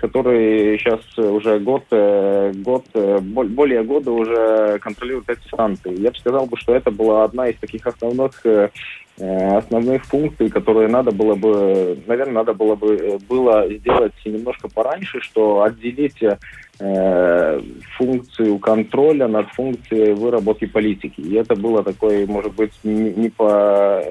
который 0.00 0.78
сейчас 0.78 1.00
уже 1.18 1.58
год, 1.58 1.84
э, 1.90 2.52
год, 2.54 2.84
более 2.94 3.82
года 3.82 4.12
уже 4.12 4.78
контролирует 4.80 5.30
эти 5.30 5.46
станции. 5.46 6.00
Я 6.00 6.10
бы 6.10 6.18
сказал, 6.18 6.48
что 6.54 6.74
это 6.74 6.90
была 6.90 7.24
одна 7.24 7.48
из 7.48 7.56
таких 7.56 7.86
основных 7.86 8.32
Э, 8.52 8.68
основных 9.18 10.04
функций, 10.04 10.48
которые 10.48 10.88
надо 10.88 11.10
было 11.10 11.34
бы, 11.34 11.98
наверное, 12.06 12.34
надо 12.34 12.54
было 12.54 12.74
бы 12.74 12.96
э, 12.96 13.18
было 13.28 13.68
сделать 13.70 14.14
немножко 14.24 14.68
пораньше, 14.68 15.20
что 15.20 15.62
отделить 15.62 16.22
э, 16.22 17.60
функцию 17.96 18.58
контроля 18.58 19.28
над 19.28 19.48
функцией 19.50 20.14
выработки 20.14 20.64
политики. 20.64 21.20
И 21.20 21.34
это 21.34 21.54
было 21.54 21.82
такое, 21.82 22.26
может 22.26 22.54
быть, 22.54 22.72
не, 22.82 23.10
не 23.10 23.28
по 23.28 24.02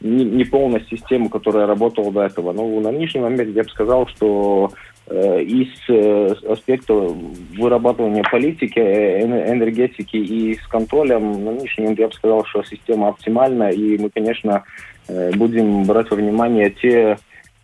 не, 0.00 0.24
не 0.24 0.44
полная 0.44 0.84
система, 0.88 1.28
которая 1.28 1.66
работала 1.66 2.10
до 2.10 2.22
этого. 2.22 2.52
Но 2.52 2.80
на 2.80 2.90
нынешний 2.90 3.20
момент 3.20 3.54
я 3.54 3.64
бы 3.64 3.68
сказал, 3.68 4.06
что 4.06 4.70
Э, 4.70 4.97
из 5.10 5.68
э, 5.88 6.34
аспекта 6.50 6.92
вырабатывания 6.92 8.22
политики, 8.30 8.78
э, 8.78 9.22
энергетики 9.22 10.16
и 10.16 10.54
с 10.54 10.66
контролем, 10.66 11.44
на 11.44 11.52
нынешний 11.52 11.84
момент 11.84 11.98
я 12.00 12.08
бы 12.08 12.14
сказал, 12.14 12.44
что 12.44 12.62
система 12.62 13.08
оптимальна, 13.08 13.70
и 13.70 13.96
мы, 13.98 14.10
конечно, 14.10 14.64
будем 15.08 15.84
брать 15.84 16.10
во 16.10 16.16
внимание 16.16 16.68
те 16.70 17.16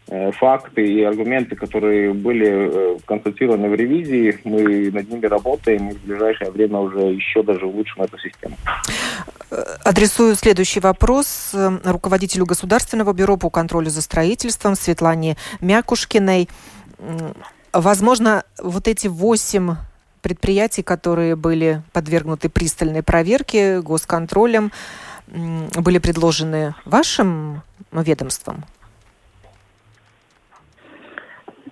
факты 0.06 0.86
и 0.86 1.02
аргументы, 1.02 1.56
которые 1.56 2.14
были 2.14 2.98
констатированы 3.06 3.68
в 3.68 3.74
ревизии. 3.74 4.38
Мы 4.44 4.90
над 4.90 5.10
ними 5.10 5.26
работаем, 5.26 5.90
и 5.90 5.94
в 5.94 6.02
ближайшее 6.04 6.50
время 6.50 6.78
уже 6.78 7.00
еще 7.00 7.42
даже 7.42 7.66
улучшим 7.66 8.02
эту 8.02 8.19
систему. 8.19 8.56
Адресую 9.82 10.34
следующий 10.34 10.80
вопрос 10.80 11.54
руководителю 11.84 12.45
Государственного 12.47 13.12
бюро 13.12 13.36
по 13.36 13.50
контролю 13.50 13.90
за 13.90 14.02
строительством 14.02 14.75
Светлане 14.75 15.36
Мякушкиной. 15.60 16.49
Возможно, 17.73 18.45
вот 18.62 18.88
эти 18.88 19.08
восемь 19.08 19.76
предприятий, 20.23 20.82
которые 20.82 21.36
были 21.36 21.82
подвергнуты 21.93 22.49
пристальной 22.49 23.02
проверке 23.02 23.80
госконтролем, 23.82 24.73
были 25.26 25.99
предложены 25.99 26.75
вашим 26.84 27.62
ведомством? 27.93 28.64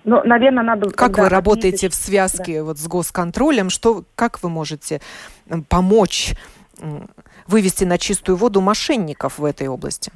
Ну, 0.03 0.21
наверное, 0.23 0.63
надо... 0.63 0.89
Как 0.89 1.17
вы 1.17 1.29
работаете 1.29 1.87
отметить... 1.87 1.93
в 1.93 1.95
связке 1.95 2.57
да. 2.59 2.63
вот 2.65 2.77
с 2.77 2.87
госконтролем? 2.87 3.69
Что, 3.69 4.03
как 4.15 4.43
вы 4.43 4.49
можете 4.49 5.01
помочь 5.69 6.35
вывести 7.47 7.85
на 7.85 7.97
чистую 7.97 8.35
воду 8.35 8.59
мошенников 8.61 9.39
в 9.39 9.45
этой 9.45 9.67
области? 9.67 10.11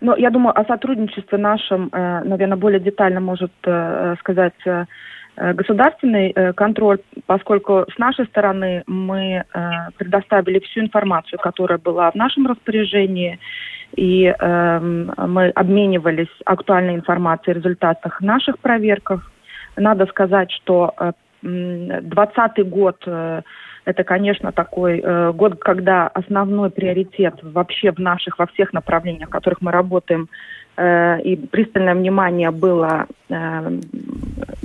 Но 0.00 0.16
я 0.16 0.30
думаю, 0.30 0.58
о 0.58 0.64
сотрудничестве 0.64 1.38
нашем, 1.38 1.88
э, 1.92 2.22
наверное, 2.24 2.56
более 2.56 2.80
детально 2.80 3.20
может 3.20 3.52
э, 3.64 4.14
сказать 4.20 4.54
э, 4.64 4.84
государственный 5.36 6.34
контроль, 6.54 6.98
поскольку 7.26 7.86
с 7.94 7.96
нашей 7.96 8.26
стороны 8.26 8.82
мы 8.88 9.44
предоставили 9.96 10.58
всю 10.58 10.80
информацию, 10.80 11.38
которая 11.38 11.78
была 11.78 12.10
в 12.10 12.16
нашем 12.16 12.48
распоряжении, 12.48 13.38
и 13.94 14.24
эм, 14.24 15.12
мы 15.16 15.50
обменивались 15.50 16.26
актуальной 16.44 16.96
информацией 16.96 17.54
о 17.54 17.58
результатах 17.58 18.20
наших 18.20 18.58
проверках. 18.58 19.30
Надо 19.76 20.06
сказать, 20.06 20.50
что 20.50 20.92
2020 21.42 22.68
год 22.68 22.96
это, 23.88 24.04
конечно, 24.04 24.52
такой 24.52 25.00
э, 25.02 25.32
год, 25.32 25.58
когда 25.60 26.08
основной 26.08 26.68
приоритет 26.68 27.36
вообще 27.42 27.90
в 27.90 27.98
наших, 27.98 28.38
во 28.38 28.46
всех 28.46 28.74
направлениях, 28.74 29.28
в 29.28 29.32
которых 29.32 29.62
мы 29.62 29.72
работаем, 29.72 30.28
э, 30.76 31.22
и 31.22 31.36
пристальное 31.36 31.94
внимание 31.94 32.50
было 32.50 33.06
э, 33.30 33.78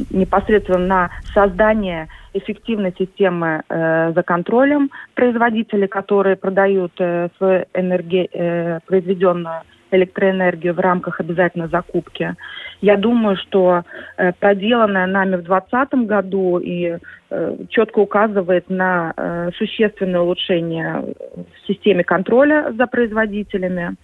непосредственно 0.10 0.86
на 0.86 1.10
создание 1.34 2.10
эффективной 2.34 2.94
системы 3.00 3.64
э, 3.70 4.12
за 4.14 4.24
контролем 4.24 4.92
производителей, 5.14 5.88
которые 5.88 6.36
продают 6.36 6.92
э, 7.00 7.30
свою 7.38 7.64
энерги, 7.74 8.28
э, 8.30 8.80
произведенную 8.86 9.62
электроэнергию 9.94 10.74
в 10.74 10.80
рамках 10.80 11.20
обязательной 11.20 11.68
закупки. 11.70 12.36
Я 12.82 12.98
думаю, 12.98 13.38
что 13.38 13.84
э, 14.18 14.32
проделанное 14.40 15.08
нами 15.08 15.36
в 15.36 15.44
2020 15.44 15.94
году 16.08 16.60
и 16.60 16.98
э, 17.30 17.56
четко 17.70 18.00
указывает 18.00 18.70
на 18.70 19.14
э, 19.16 19.52
существенное 19.58 20.22
улучшение 20.22 21.14
в 21.36 21.68
системе 21.68 22.04
контроля 22.04 22.74
за 22.78 22.88
производителями. 22.88 23.96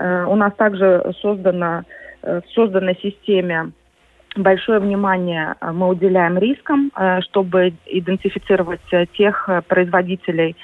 У 0.00 0.36
нас 0.36 0.54
также 0.54 1.12
создано 1.20 1.82
э, 2.22 2.40
в 2.40 2.50
созданной 2.52 2.96
системе 3.02 3.72
большое 4.36 4.78
внимание 4.78 5.56
мы 5.60 5.88
уделяем 5.88 6.38
рискам, 6.38 6.92
чтобы 7.22 7.72
идентифицировать 7.86 8.80
тех 9.16 9.48
производителей, 9.66 10.54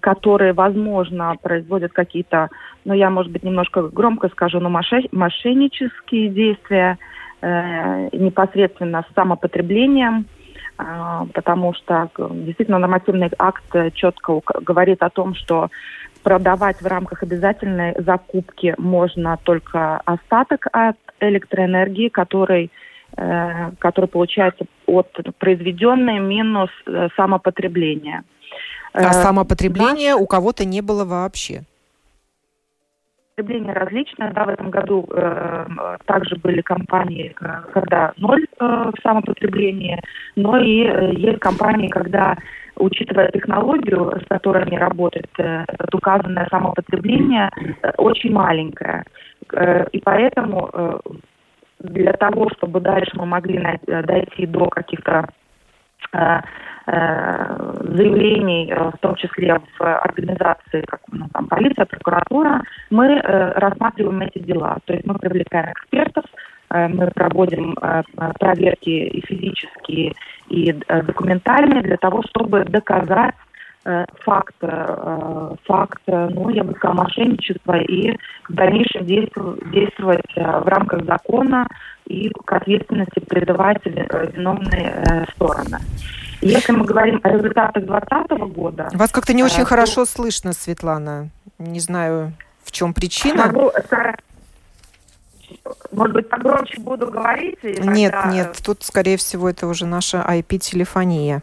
которые, 0.00 0.52
возможно, 0.52 1.34
производят 1.42 1.92
какие-то, 1.92 2.48
ну, 2.84 2.92
я, 2.94 3.08
может 3.10 3.32
быть, 3.32 3.42
немножко 3.42 3.82
громко 3.82 4.28
скажу, 4.28 4.60
но 4.60 4.68
мошеннические 4.68 6.28
действия 6.28 6.98
э, 7.40 8.08
непосредственно 8.12 9.04
с 9.08 9.14
самопотреблением, 9.14 10.26
э, 10.78 10.82
потому 11.32 11.74
что 11.74 12.10
действительно 12.16 12.78
нормативный 12.78 13.30
акт 13.38 13.64
четко 13.94 14.40
говорит 14.60 15.02
о 15.02 15.10
том, 15.10 15.34
что 15.34 15.70
продавать 16.22 16.80
в 16.80 16.86
рамках 16.86 17.22
обязательной 17.22 17.94
закупки 17.98 18.74
можно 18.78 19.38
только 19.42 19.98
остаток 20.04 20.66
от 20.72 20.96
электроэнергии, 21.20 22.08
который, 22.08 22.70
э, 23.16 23.70
который 23.78 24.06
получается 24.06 24.64
от 24.86 25.10
произведенной 25.38 26.18
минус 26.18 26.70
э, 26.86 27.08
самопотребления. 27.16 28.24
А 28.92 29.00
э, 29.00 29.12
самопотребления 29.12 30.14
да. 30.14 30.16
у 30.16 30.26
кого-то 30.26 30.64
не 30.64 30.80
было 30.80 31.04
вообще? 31.04 31.62
Потребление 33.36 33.72
различное. 33.72 34.32
Да, 34.32 34.44
в 34.44 34.48
этом 34.48 34.70
году 34.70 35.08
э, 35.10 35.66
также 36.06 36.36
были 36.36 36.60
компании, 36.60 37.34
когда 37.72 38.12
ноль 38.16 38.46
э, 38.58 38.90
самопотребления, 39.02 40.00
но 40.36 40.58
и 40.58 40.84
э, 40.84 41.14
есть 41.14 41.38
компании, 41.40 41.88
когда 41.88 42.36
учитывая 42.76 43.30
технологию, 43.30 44.20
с 44.22 44.28
которой 44.28 44.64
они 44.64 44.76
работают, 44.76 45.30
э, 45.38 45.64
указанное 45.92 46.48
самопотребление 46.50 47.50
э, 47.82 47.92
очень 47.96 48.32
маленькое. 48.32 49.04
Э, 49.52 49.86
и 49.92 50.00
поэтому 50.00 50.68
э, 50.72 50.98
для 51.78 52.12
того, 52.14 52.50
чтобы 52.56 52.80
дальше 52.80 53.12
мы 53.14 53.24
могли 53.24 53.58
найти, 53.58 53.86
дойти 53.86 54.46
до 54.46 54.66
каких-то 54.68 55.28
э, 56.12 56.18
Э, 56.18 56.40
заявлений, 56.90 58.70
э, 58.70 58.90
в 58.90 58.98
том 59.00 59.14
числе 59.14 59.60
в 59.78 59.80
организации, 59.80 60.82
как 60.86 61.00
ну, 61.12 61.26
там, 61.32 61.46
полиция, 61.46 61.86
прокуратура, 61.86 62.62
мы 62.90 63.06
э, 63.06 63.52
рассматриваем 63.52 64.22
эти 64.22 64.38
дела. 64.38 64.78
То 64.84 64.94
есть 64.94 65.06
мы 65.06 65.14
привлекаем 65.14 65.72
экспертов, 65.72 66.24
мы 66.72 67.10
проводим 67.10 67.74
проверки 68.38 68.90
и 68.90 69.26
физические, 69.26 70.12
и 70.50 70.72
документальные 70.88 71.82
для 71.82 71.96
того, 71.96 72.22
чтобы 72.28 72.64
доказать 72.64 73.34
факт, 74.20 74.54
факт, 75.64 76.02
ну, 76.06 76.48
я 76.50 76.62
бы 76.62 76.72
сказала, 76.74 77.02
мошенничества 77.02 77.76
и 77.76 78.16
в 78.48 78.54
дальнейшем 78.54 79.04
действовать, 79.04 79.68
действовать 79.72 80.32
в 80.36 80.68
рамках 80.68 81.04
закона 81.06 81.66
и 82.06 82.28
к 82.28 82.52
ответственности 82.52 83.18
призывать 83.18 83.84
виновные 83.84 85.26
стороны. 85.34 85.78
Если 86.40 86.72
мы 86.72 86.84
говорим 86.84 87.20
о 87.22 87.28
результатах 87.28 87.84
2020 87.84 88.54
года... 88.54 88.88
Вас 88.92 89.10
как-то 89.10 89.32
не 89.34 89.44
очень 89.44 89.60
то... 89.60 89.66
хорошо 89.66 90.04
слышно, 90.06 90.52
Светлана. 90.52 91.28
Не 91.58 91.80
знаю, 91.80 92.32
в 92.64 92.72
чем 92.72 92.94
причина. 92.94 93.46
Могу 93.46 93.70
может 95.90 96.14
быть, 96.14 96.28
погромче 96.28 96.80
буду 96.80 97.10
говорить? 97.10 97.58
Нет, 97.62 98.12
тогда... 98.12 98.32
нет, 98.32 98.58
тут, 98.64 98.84
скорее 98.84 99.16
всего, 99.16 99.50
это 99.50 99.66
уже 99.66 99.84
наша 99.84 100.18
IP-телефония. 100.18 101.42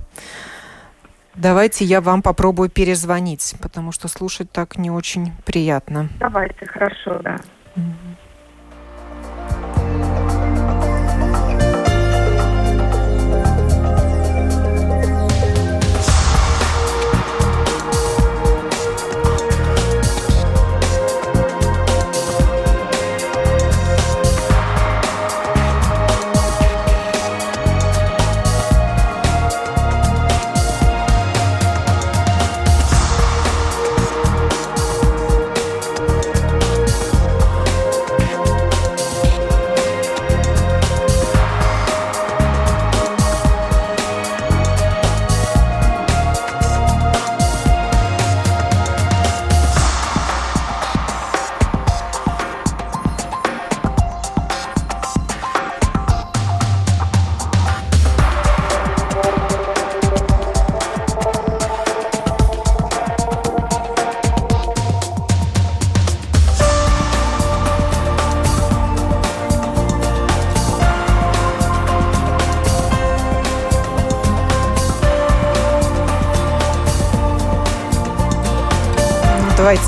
Давайте 1.35 1.85
я 1.85 2.01
вам 2.01 2.21
попробую 2.21 2.69
перезвонить, 2.69 3.55
потому 3.61 3.91
что 3.91 4.07
слушать 4.07 4.51
так 4.51 4.77
не 4.77 4.89
очень 4.89 5.33
приятно. 5.45 6.09
Давайте, 6.19 6.65
хорошо, 6.65 7.19
да. 7.21 7.37
Давайте 7.75 8.26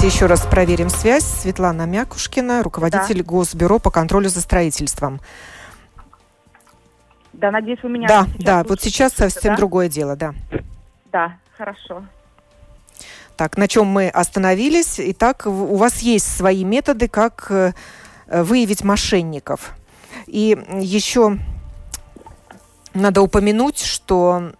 еще 0.09 0.25
раз 0.25 0.41
проверим 0.41 0.89
связь. 0.89 1.23
Светлана 1.23 1.85
Мякушкина, 1.85 2.63
руководитель 2.63 3.19
да. 3.19 3.23
Госбюро 3.23 3.77
по 3.77 3.91
контролю 3.91 4.27
за 4.27 4.41
строительством. 4.41 5.21
Да, 7.31 7.51
надеюсь, 7.51 7.77
вы 7.83 7.89
меня 7.89 8.07
Да, 8.07 8.27
да, 8.39 8.63
вот 8.63 8.81
сейчас 8.81 9.13
совсем 9.13 9.53
да? 9.53 9.57
другое 9.57 9.87
дело, 9.87 10.15
да. 10.15 10.33
Да, 11.11 11.37
хорошо. 11.55 12.03
Так, 13.37 13.55
на 13.55 13.67
чем 13.67 13.85
мы 13.85 14.09
остановились? 14.09 14.95
Итак, 14.97 15.43
у 15.45 15.75
вас 15.75 15.99
есть 15.99 16.35
свои 16.35 16.63
методы, 16.63 17.07
как 17.07 17.45
э, 17.51 17.73
выявить 18.25 18.83
мошенников. 18.83 19.75
И 20.25 20.57
еще 20.79 21.37
надо 22.95 23.21
упомянуть, 23.21 23.79
что 23.79 24.53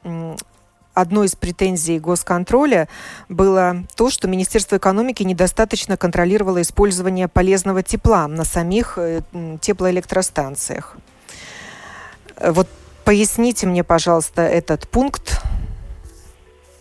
одной 0.94 1.28
из 1.28 1.36
претензий 1.36 2.00
госконтроля 2.00 2.88
было 3.28 3.84
то, 3.96 4.10
что 4.10 4.28
Министерство 4.28 4.78
экономики 4.78 5.24
недостаточно 5.24 5.98
контролировало 5.98 6.62
использование 6.62 7.28
полезного 7.28 7.84
тепла 7.84 8.28
на 8.28 8.44
самих 8.44 8.98
э, 8.98 9.22
теплоэлектростанциях. 9.62 10.98
Вот 12.42 12.68
поясните 13.06 13.68
мне, 13.68 13.84
пожалуйста, 13.84 14.42
этот 14.42 14.88
пункт. 14.88 15.42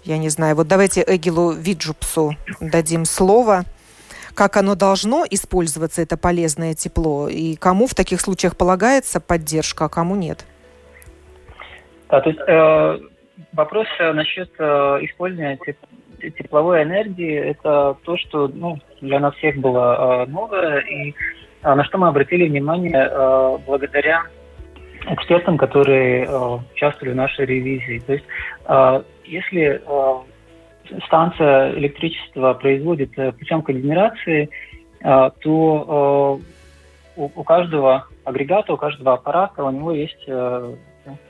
Я 0.04 0.18
не 0.18 0.28
знаю. 0.28 0.56
Вот 0.56 0.68
давайте 0.68 1.04
Эгилу 1.06 1.52
Виджупсу 1.52 2.36
дадим 2.60 3.04
слово 3.04 3.64
как 4.38 4.56
оно 4.56 4.76
должно 4.76 5.26
использоваться, 5.28 6.00
это 6.00 6.16
полезное 6.16 6.72
тепло, 6.72 7.28
и 7.28 7.56
кому 7.56 7.88
в 7.88 7.96
таких 7.96 8.20
случаях 8.20 8.56
полагается 8.56 9.18
поддержка, 9.18 9.86
а 9.86 9.88
кому 9.88 10.14
нет? 10.14 10.46
Да, 12.08 12.20
то 12.20 12.30
есть 12.30 12.40
э, 12.46 12.98
вопрос 13.52 13.86
э, 13.98 14.12
насчет 14.12 14.50
э, 14.58 14.64
использования 15.02 15.58
тепловой 16.36 16.82
энергии– 16.82 17.36
это 17.36 17.96
то, 18.02 18.16
что 18.16 18.48
ну, 18.48 18.78
для 19.00 19.20
нас 19.20 19.34
всех 19.36 19.56
было 19.56 20.24
э, 20.24 20.30
новое, 20.30 20.80
и 20.80 21.14
на 21.62 21.84
что 21.84 21.98
мы 21.98 22.08
обратили 22.08 22.48
внимание 22.48 23.10
благодаря 23.66 24.22
экспертам, 25.08 25.58
которые 25.58 26.28
участвовали 26.72 27.14
в 27.14 27.16
нашей 27.16 27.46
ревизии. 27.46 28.00
То 28.06 28.12
есть, 28.12 28.24
если 29.24 29.82
станция 31.06 31.72
электричества 31.72 32.54
производит 32.54 33.12
путем 33.40 33.62
когенерации, 33.62 34.50
то 35.00 36.40
у 37.16 37.42
каждого 37.42 38.06
агрегата, 38.24 38.72
у 38.72 38.76
каждого 38.76 39.14
аппарата 39.14 39.64
у 39.64 39.70
него 39.72 39.90
есть 39.90 40.28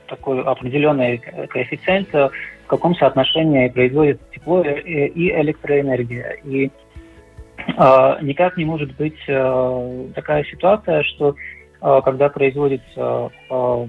такой 0.07 0.41
определенный 0.43 1.17
коэффициент, 1.17 2.11
в 2.13 2.31
каком 2.67 2.95
соотношении 2.95 3.67
производит 3.69 4.21
тепло 4.31 4.61
и 4.63 5.29
электроэнергия. 5.31 6.37
И 6.43 6.65
э, 6.67 8.17
никак 8.21 8.57
не 8.57 8.65
может 8.65 8.95
быть 8.95 9.17
э, 9.27 10.07
такая 10.15 10.43
ситуация, 10.43 11.03
что 11.03 11.35
э, 11.81 12.01
когда 12.03 12.29
производится 12.29 13.31
э, 13.49 13.87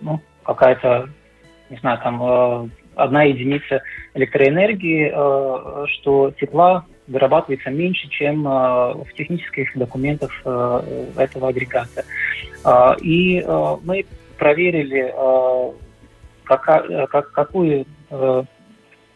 ну, 0.00 0.20
какая-то, 0.44 1.08
не 1.70 1.76
знаю, 1.78 1.98
там 2.02 2.22
э, 2.22 2.68
одна 2.94 3.22
единица 3.24 3.82
электроэнергии, 4.14 5.12
э, 5.12 5.86
что 5.86 6.30
тепла 6.32 6.84
вырабатывается 7.06 7.70
меньше, 7.70 8.08
чем 8.08 8.46
э, 8.46 8.50
в 8.50 9.08
технических 9.16 9.76
документах 9.76 10.30
э, 10.44 11.06
этого 11.16 11.48
агрегата. 11.48 12.04
Э, 12.64 12.96
и 13.00 13.40
э, 13.40 13.76
мы 13.82 14.04
проверили, 14.38 15.12
э, 15.14 15.72
какая, 16.44 17.06
как, 17.08 17.32
какую, 17.32 17.84
э, 18.10 18.42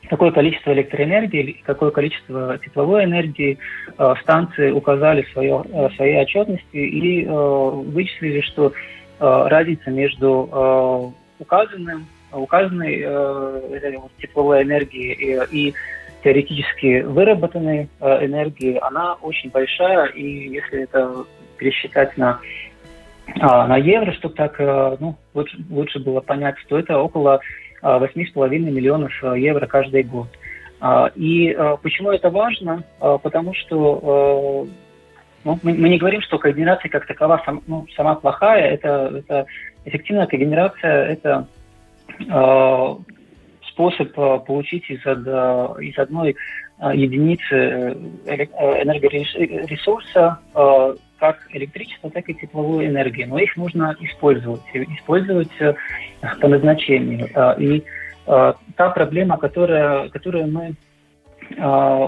какое 0.08 0.30
количество 0.32 0.72
электроэнергии, 0.72 1.62
какое 1.64 1.90
количество 1.90 2.58
тепловой 2.58 3.04
энергии 3.04 3.58
э, 3.96 4.14
станции 4.22 4.70
указали 4.70 5.22
в 5.22 5.30
свое, 5.30 5.64
своей 5.96 6.20
отчетности 6.20 6.76
и 6.76 7.26
вычислили, 7.26 8.40
что 8.40 8.72
разница 9.18 9.88
между 9.90 11.14
указанным, 11.38 12.06
указанной 12.32 12.98
тепловой 14.18 14.62
энергией 14.64 15.12
и, 15.12 15.68
и 15.68 15.74
теоретически 16.24 17.02
выработанной 17.02 17.88
энергией, 18.00 18.78
она 18.78 19.14
очень 19.14 19.50
большая, 19.50 20.06
и 20.06 20.48
если 20.48 20.82
это 20.82 21.24
пересчитать 21.56 22.16
на 22.16 22.40
а, 23.40 23.66
на 23.66 23.76
евро, 23.76 24.12
чтобы 24.12 24.34
так 24.34 24.60
э, 24.60 24.96
ну, 25.00 25.16
лучше, 25.34 25.56
лучше 25.70 25.98
было 26.00 26.20
понять, 26.20 26.56
что 26.66 26.78
это 26.78 26.98
около 26.98 27.40
8,5 27.82 28.30
а, 28.34 28.48
миллионов 28.48 29.12
э, 29.22 29.38
евро 29.38 29.66
каждый 29.66 30.02
год. 30.02 30.28
А, 30.80 31.10
и 31.14 31.56
почему 31.82 32.10
это 32.10 32.30
важно? 32.30 32.82
Потому 32.98 33.54
что 33.54 34.66
ну, 35.44 35.58
мы, 35.62 35.72
не 35.72 35.98
говорим, 35.98 36.20
что 36.22 36.38
когенерация 36.38 36.88
как 36.88 37.06
такова 37.06 37.40
сам, 37.44 37.62
ну, 37.66 37.86
сама 37.96 38.14
плохая. 38.16 38.74
Это, 38.74 39.12
это 39.16 39.46
эффективная 39.84 40.26
когенерация– 40.26 41.06
это 41.12 41.46
э, 42.20 42.96
способ 43.68 44.12
получить 44.44 44.90
из, 44.90 45.00
из 45.00 45.98
одной 45.98 46.36
единицы 46.92 47.96
энергоресурса 48.26 50.38
как 51.22 51.38
электричество, 51.50 52.10
так 52.10 52.28
и 52.28 52.34
тепловую 52.34 52.88
энергию. 52.88 53.28
Но 53.28 53.38
их 53.38 53.56
нужно 53.56 53.94
использовать, 54.00 54.62
использовать 54.74 55.52
э, 55.60 55.72
по 56.40 56.48
назначению. 56.48 57.28
Э, 57.32 57.54
и 57.60 57.84
э, 58.26 58.52
та 58.76 58.90
проблема, 58.90 59.38
которая, 59.38 60.08
которую 60.08 60.48
мы 60.50 60.74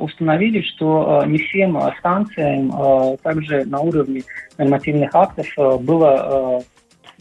установили, 0.00 0.62
что 0.62 1.22
не 1.27 1.38
всем 1.38 1.79
станциям 1.98 2.72
также 3.18 3.64
на 3.66 3.81
уровне 3.81 4.22
нормативных 4.57 5.11
актов 5.12 5.46
было 5.83 6.62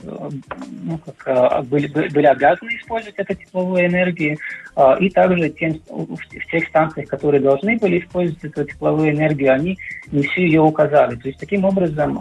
ну, 0.02 1.00
как, 1.16 1.66
были, 1.66 1.88
были 1.88 2.26
обязаны 2.26 2.70
использовать 2.70 3.16
эту 3.18 3.36
тепловую 3.36 3.86
энергию, 3.86 4.38
и 5.00 5.10
также 5.10 5.50
тем, 5.50 5.80
в 5.88 6.52
тех 6.52 6.68
станциях, 6.68 7.08
которые 7.10 7.42
должны 7.42 7.78
были 7.78 8.00
использовать 8.00 8.44
эту 8.44 8.66
тепловую 8.66 9.12
энергию, 9.12 9.54
они 9.54 9.78
не 10.12 10.24
всю 10.24 10.42
ее 10.42 10.62
указали. 10.62 11.16
То 11.16 11.28
есть 11.28 11.40
таким 11.40 11.66
образом 11.66 12.18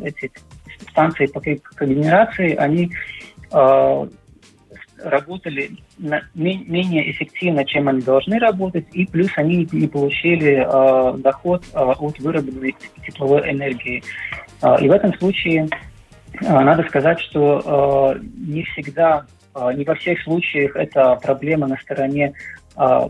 эти 0.00 0.30
станции 0.90 1.26
по 1.26 1.40
когенерации, 1.40 2.54
они 2.54 2.92
работали 5.04 5.70
на, 5.98 6.22
менее 6.34 7.10
эффективно, 7.10 7.64
чем 7.64 7.88
они 7.88 8.00
должны 8.00 8.38
работать, 8.38 8.86
и 8.92 9.06
плюс 9.06 9.30
они 9.36 9.68
не 9.70 9.86
получили 9.86 10.64
э, 10.66 11.18
доход 11.18 11.64
э, 11.72 11.78
от 11.78 12.18
выработанной 12.18 12.74
тепловой 13.06 13.50
энергии. 13.50 14.02
Э, 14.62 14.76
и 14.80 14.88
в 14.88 14.92
этом 14.92 15.14
случае 15.18 15.64
э, 15.66 15.68
надо 16.40 16.82
сказать, 16.84 17.20
что 17.20 18.14
э, 18.16 18.20
не 18.36 18.62
всегда, 18.64 19.24
э, 19.54 19.72
не 19.74 19.84
во 19.84 19.94
всех 19.94 20.20
случаях 20.22 20.76
это 20.76 21.16
проблема 21.22 21.66
на 21.66 21.76
стороне 21.76 22.34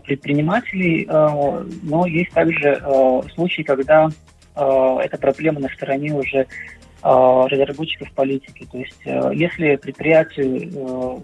предпринимателей, 0.05 1.07
но 1.09 2.05
есть 2.05 2.29
также 2.33 2.79
случаи, 3.33 3.63
когда 3.63 4.09
эта 4.53 5.17
проблема 5.19 5.59
на 5.59 5.69
стороне 5.69 6.13
уже 6.13 6.45
разработчиков 7.01 8.11
политики. 8.11 8.67
То 8.71 8.77
есть 8.77 9.01
если 9.33 9.77
предприятию, 9.77 11.19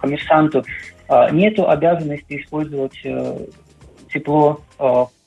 коммерсанту 0.00 0.64
нет 1.30 1.56
обязанности 1.60 2.42
использовать 2.42 3.00
тепло 4.12 4.60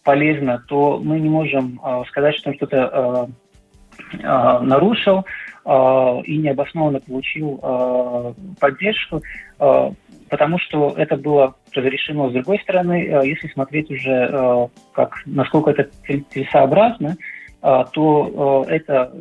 полезно, 0.04 0.62
то 0.68 1.00
мы 1.02 1.22
не 1.22 1.30
можем 1.30 1.80
сказать, 2.10 2.36
что 2.36 2.50
он 2.50 2.56
что-то 2.58 3.30
нарушил 4.22 5.24
и 5.68 6.38
необоснованно 6.38 7.02
получил 7.02 7.58
поддержку, 8.60 9.22
потому 9.58 10.60
что 10.60 10.94
это 10.96 11.18
было 11.18 11.56
разрешено. 11.74 12.30
С 12.30 12.34
другой 12.34 12.60
стороны, 12.60 12.94
если 13.26 13.50
смотреть 13.50 13.92
уже, 13.92 14.70
как, 14.94 15.22
насколько 15.26 15.72
это 15.72 15.90
целесообразно, 16.32 17.18
то 17.62 18.66
это 18.70 19.12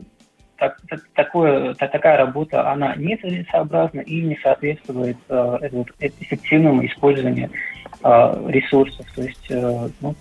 так, 0.58 0.80
так, 0.88 1.00
такое, 1.14 1.74
так, 1.74 1.92
такая 1.92 2.16
работа, 2.16 2.70
она 2.70 2.94
нецелесообразна 2.96 4.00
и 4.00 4.22
не 4.22 4.36
соответствует 4.42 5.16
э, 5.28 5.58
эффективному 6.00 6.84
использованию 6.86 7.50
э, 8.02 8.44
ресурсов. 8.48 9.06
То 9.14 9.22
есть, 9.22 9.50
э, 9.50 9.88
ну, 10.00 10.14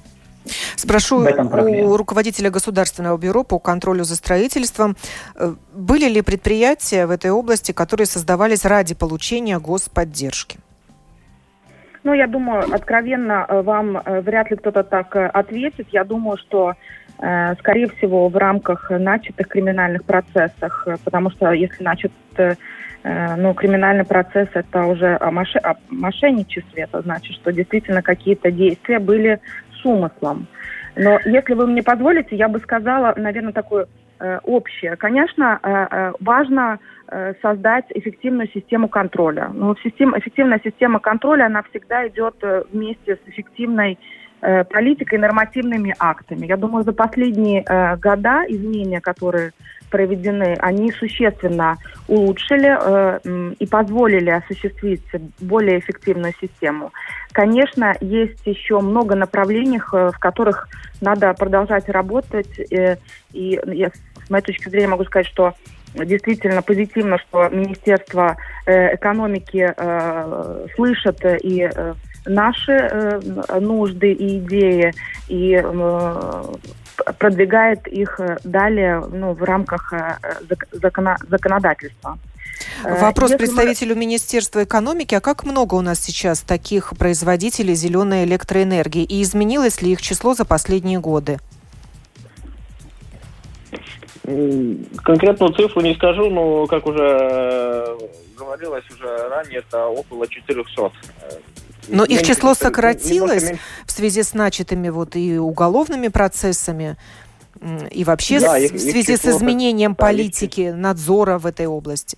Спрошу 0.76 1.18
у 1.18 1.98
руководителя 1.98 2.50
Государственного 2.50 3.18
бюро 3.18 3.44
по 3.44 3.60
контролю 3.60 4.04
за 4.04 4.16
строительством, 4.16 4.96
э, 5.36 5.54
были 5.74 6.08
ли 6.08 6.22
предприятия 6.22 7.06
в 7.06 7.12
этой 7.12 7.32
области, 7.32 7.72
которые 7.72 8.08
создавались 8.08 8.66
ради 8.66 8.96
получения 8.96 9.60
господдержки? 9.60 10.60
Ну, 12.04 12.14
я 12.14 12.28
думаю, 12.28 12.72
откровенно 12.72 13.46
э, 13.48 13.62
вам 13.62 13.98
э, 13.98 14.22
вряд 14.22 14.52
ли 14.52 14.58
кто-то 14.58 14.84
так 14.84 15.16
ответит. 15.16 15.88
Я 15.92 16.04
думаю, 16.04 16.38
что 16.38 16.74
скорее 17.60 17.88
всего, 17.88 18.28
в 18.28 18.36
рамках 18.36 18.92
начатых 18.92 19.48
криминальных 19.48 20.04
процессах, 20.04 20.86
потому 21.06 21.32
что 21.32 21.54
если 21.54 21.82
начат 21.82 22.12
ну, 23.38 23.54
криминальный 23.54 24.04
процесс 24.04 24.50
это 24.54 24.84
уже 24.84 25.16
о 25.16 25.32
мошенничестве, 25.90 26.84
это 26.84 27.02
значит, 27.04 27.36
что 27.36 27.54
действительно 27.54 28.02
какие-то 28.02 28.52
действия 28.52 29.00
были 29.00 29.40
с 29.82 29.86
умыслом. 29.86 30.48
Но 30.96 31.20
если 31.26 31.54
вы 31.54 31.68
мне 31.68 31.84
позволите, 31.84 32.36
я 32.36 32.48
бы 32.48 32.60
сказала, 32.60 33.14
наверное, 33.18 33.54
такое 33.54 33.88
э, 34.20 34.40
общее. 34.44 34.96
Конечно, 34.96 35.60
э, 35.62 36.14
важно 36.20 36.80
э, 37.08 37.34
создать 37.42 37.86
эффективную 37.90 38.48
систему 38.50 38.88
контроля. 38.88 39.50
Но 39.54 39.76
система, 39.84 40.20
эффективная 40.20 40.62
система 40.64 41.00
контроля, 41.00 41.46
она 41.46 41.64
всегда 41.64 42.08
идет 42.08 42.36
вместе 42.72 43.16
с 43.16 43.30
эффективной 43.30 43.98
Э, 44.48 44.64
политикой, 44.64 45.18
нормативными 45.18 45.96
актами. 45.98 46.46
Я 46.46 46.56
думаю, 46.56 46.84
за 46.84 46.94
последние 46.94 47.64
э, 47.68 47.98
года 47.98 48.44
изменения, 48.48 49.02
которые 49.02 49.54
проведены, 49.90 50.56
они 50.60 50.92
существенно 50.92 51.78
улучшили 52.08 52.78
э, 52.80 53.54
и 53.60 53.66
позволили 53.66 54.30
осуществить 54.30 55.04
более 55.40 55.80
эффективную 55.80 56.34
систему. 56.40 56.92
Конечно, 57.32 57.96
есть 58.00 58.46
еще 58.46 58.80
много 58.80 59.16
направлений, 59.16 59.80
э, 59.80 60.12
в 60.14 60.20
которых 60.20 60.68
надо 61.02 61.34
продолжать 61.34 61.90
работать. 61.90 62.60
Э, 62.72 62.98
и 63.34 63.60
я, 63.66 63.90
с 64.26 64.30
моей 64.30 64.44
точки 64.44 64.70
зрения 64.70 64.88
могу 64.88 65.06
сказать, 65.06 65.28
что 65.28 65.54
действительно 65.94 66.62
позитивно, 66.62 67.18
что 67.20 67.50
Министерство 67.50 68.38
э, 68.66 68.96
экономики 68.96 69.74
э, 69.76 70.68
слышит 70.76 71.24
и 71.44 71.70
э, 71.74 71.94
наши 72.26 72.72
э, 72.72 73.60
нужды 73.60 74.12
и 74.12 74.40
идеи 74.40 74.94
и 75.28 75.62
э, 75.64 76.44
продвигает 77.20 77.88
их 77.88 78.20
далее 78.44 79.04
ну, 79.12 79.34
в 79.34 79.44
рамках 79.44 79.94
э, 79.94 80.18
закона, 80.72 81.18
законодательства. 81.30 82.18
Вопрос 82.84 83.32
Если 83.32 83.46
представителю 83.46 83.96
мы... 83.96 84.02
Министерства 84.02 84.64
экономики. 84.64 85.16
А 85.16 85.22
как 85.22 85.44
много 85.44 85.76
у 85.76 85.82
нас 85.82 86.00
сейчас 86.00 86.42
таких 86.42 86.94
производителей 86.98 87.76
зеленой 87.76 88.26
электроэнергии? 88.26 89.04
И 89.04 89.22
изменилось 89.22 89.82
ли 89.82 89.92
их 89.92 90.02
число 90.02 90.34
за 90.34 90.46
последние 90.46 91.00
годы? 91.00 91.40
Конкретную 95.04 95.54
цифру 95.54 95.82
не 95.82 95.94
скажу, 95.96 96.30
но, 96.30 96.66
как 96.66 96.88
уже 96.88 97.86
говорилось 98.38 98.86
уже 98.90 99.30
ранее, 99.30 99.60
это 99.60 99.86
около 99.86 100.28
400 100.28 100.92
но 101.88 102.04
их 102.04 102.24
число 102.24 102.54
сократилось 102.54 103.54
в 103.86 103.92
связи 103.92 104.24
с 104.24 104.34
начатыми 104.34 104.90
вот 104.90 105.16
и 105.16 105.38
уголовными 105.38 106.08
процессами, 106.08 106.98
и 107.92 108.04
вообще 108.04 108.40
да, 108.40 108.58
их, 108.58 108.74
в 108.74 108.80
связи 108.80 109.14
их 109.14 109.22
с 109.22 109.26
изменением 109.26 109.96
политики, 109.96 110.74
надзора 110.76 111.38
в 111.38 111.46
этой 111.46 111.68
области. 111.68 112.18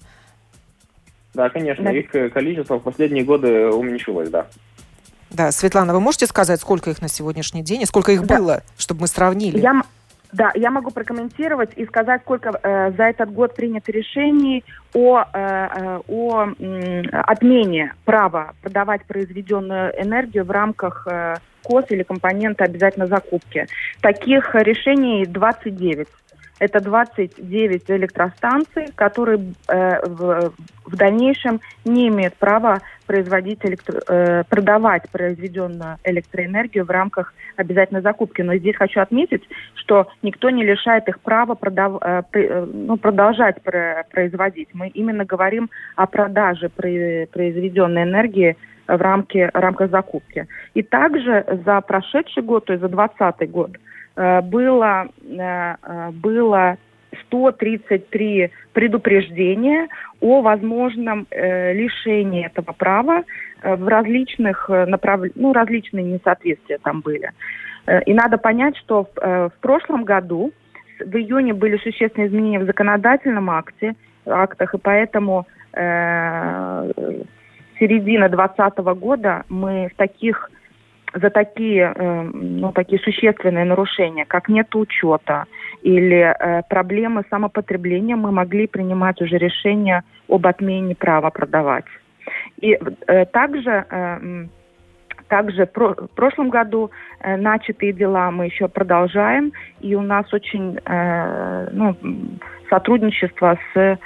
Да, 1.34 1.50
конечно, 1.50 1.84
да. 1.84 1.92
их 1.92 2.10
количество 2.34 2.80
в 2.80 2.84
последние 2.84 3.24
годы 3.24 3.68
уменьшилось, 3.68 4.30
да. 4.30 4.48
Да, 5.30 5.52
Светлана, 5.52 5.94
вы 5.94 6.00
можете 6.00 6.26
сказать, 6.26 6.60
сколько 6.60 6.90
их 6.90 7.02
на 7.02 7.10
сегодняшний 7.10 7.62
день 7.62 7.82
и 7.82 7.86
сколько 7.86 8.12
их 8.12 8.26
да. 8.26 8.38
было, 8.38 8.64
чтобы 8.78 9.02
мы 9.02 9.08
сравнили? 9.08 9.60
Я, 9.60 9.84
да, 10.38 10.52
я 10.54 10.70
могу 10.70 10.92
прокомментировать 10.92 11.72
и 11.76 11.86
сказать, 11.86 12.22
сколько 12.22 12.52
э, 12.52 12.92
за 12.92 13.04
этот 13.06 13.34
год 13.34 13.56
принято 13.56 13.92
решений 13.92 14.64
о, 14.94 15.22
э, 15.22 15.26
э 15.34 16.00
о 16.08 16.46
э, 16.60 17.02
отмене 17.10 17.96
права 18.06 18.54
продавать 18.62 19.04
произведенную 19.06 19.92
энергию 20.00 20.46
в 20.46 20.52
рамках 20.52 21.08
э, 21.08 21.36
КОС 21.64 21.86
или 21.90 22.04
компонента 22.04 22.66
обязательно 22.66 23.08
закупки. 23.08 23.66
Таких 24.00 24.54
решений 24.54 25.26
29. 25.26 26.08
Это 26.60 26.80
29 26.80 27.92
электростанций, 27.92 28.88
которые 28.96 29.54
э, 29.68 30.06
в, 30.08 30.52
в 30.86 30.96
дальнейшем 30.96 31.60
не 31.86 32.08
имеют 32.08 32.36
права 32.36 32.82
производить 33.06 33.60
электро, 33.64 34.02
э, 34.08 34.44
продавать 34.50 35.10
произведенную 35.12 35.98
электроэнергию 36.04 36.86
в 36.86 36.90
рамках 36.90 37.34
обязательной 37.56 38.02
закупки. 38.02 38.42
Но 38.42 38.56
здесь 38.56 38.76
хочу 38.76 39.00
отметить, 39.02 39.44
что 39.76 40.08
никто 40.24 40.50
не 40.50 40.64
лишает 40.64 41.08
их 41.08 41.20
права 41.20 41.54
продав, 41.56 42.02
э, 42.02 42.24
э 42.34 42.66
ну, 42.66 42.98
продолжать 42.98 43.62
про, 43.62 44.06
производить. 44.12 44.70
Мы 44.74 44.88
именно 44.90 45.26
говорим 45.26 45.70
о 45.96 46.08
продаже 46.08 46.70
произведенной 46.70 48.04
энергии 48.04 48.58
в, 48.88 49.02
рамке, 49.02 49.50
в 49.54 49.58
рамках 49.58 49.92
закупки. 49.92 50.48
И 50.74 50.82
также 50.82 51.46
за 51.66 51.82
прошедший 51.82 52.44
год, 52.44 52.66
то 52.66 52.74
есть 52.74 52.82
за 52.82 52.90
2020 52.90 53.52
год, 53.52 53.72
было, 54.42 55.08
э, 55.24 55.76
э, 55.82 56.12
было 56.12 56.78
133 57.28 58.52
предупреждения 58.74 59.88
о 60.20 60.42
возможном 60.42 61.26
лишении 61.32 62.46
этого 62.46 62.74
права 62.74 63.24
в 63.64 63.88
различных 63.88 64.70
направлениях, 64.70 65.38
ну, 65.38 65.54
различные 65.54 66.04
несоответствия 66.06 66.78
там 66.84 67.02
были. 67.02 67.32
И 68.06 68.14
надо 68.14 68.38
понять, 68.38 68.76
что 68.78 69.06
в, 69.06 69.50
в 69.50 69.54
прошлом 69.62 70.04
году, 70.04 70.52
в 71.00 71.16
июне 71.16 71.54
были 71.54 71.78
существенные 71.78 72.28
изменения 72.28 72.60
в 72.60 72.66
законодательном 72.66 73.50
акте, 73.50 73.96
актах, 74.28 74.76
и 74.76 74.78
поэтому 74.78 75.48
э, 75.74 76.92
середина 77.80 78.30
2020 78.30 78.78
года 79.00 79.44
мы 79.50 79.90
в 79.94 79.96
таких 79.96 80.50
за 81.14 81.30
такие, 81.30 81.94
э, 81.96 82.22
ну, 82.34 82.72
такие 82.72 83.00
существенные 83.00 83.66
нарушения, 83.66 84.26
как 84.26 84.50
нет 84.50 84.76
учета 84.76 85.46
или 85.82 86.34
э, 86.38 86.62
проблемы 86.70 87.24
самопотребления, 87.30 88.16
мы 88.16 88.32
могли 88.32 88.68
принимать 88.68 89.22
уже 89.22 89.38
решение 89.38 90.04
об 90.28 90.46
отмене 90.48 90.96
права 90.96 91.30
продавать. 91.30 91.86
И 92.60 92.78
э, 93.08 93.26
также 93.26 93.86
Также 95.30 95.66
в 95.66 96.16
прошлом 96.16 96.50
году 96.50 96.90
начатые 97.22 97.92
дела 97.92 98.32
мы 98.32 98.46
еще 98.46 98.68
продолжаем, 98.70 99.52
и 99.82 99.96
у 99.96 100.02
нас 100.02 100.34
очень 100.34 100.80
ну, 101.74 101.96
сотрудничество 102.70 103.58
с 103.74 103.98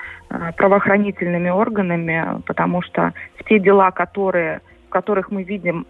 правоохранительными 0.58 1.50
органами, 1.50 2.42
потому 2.48 2.82
что 2.82 3.14
те 3.48 3.60
дела, 3.60 3.92
которые, 3.92 4.62
в 4.88 4.90
которых 4.90 5.30
мы 5.30 5.44
видим 5.44 5.86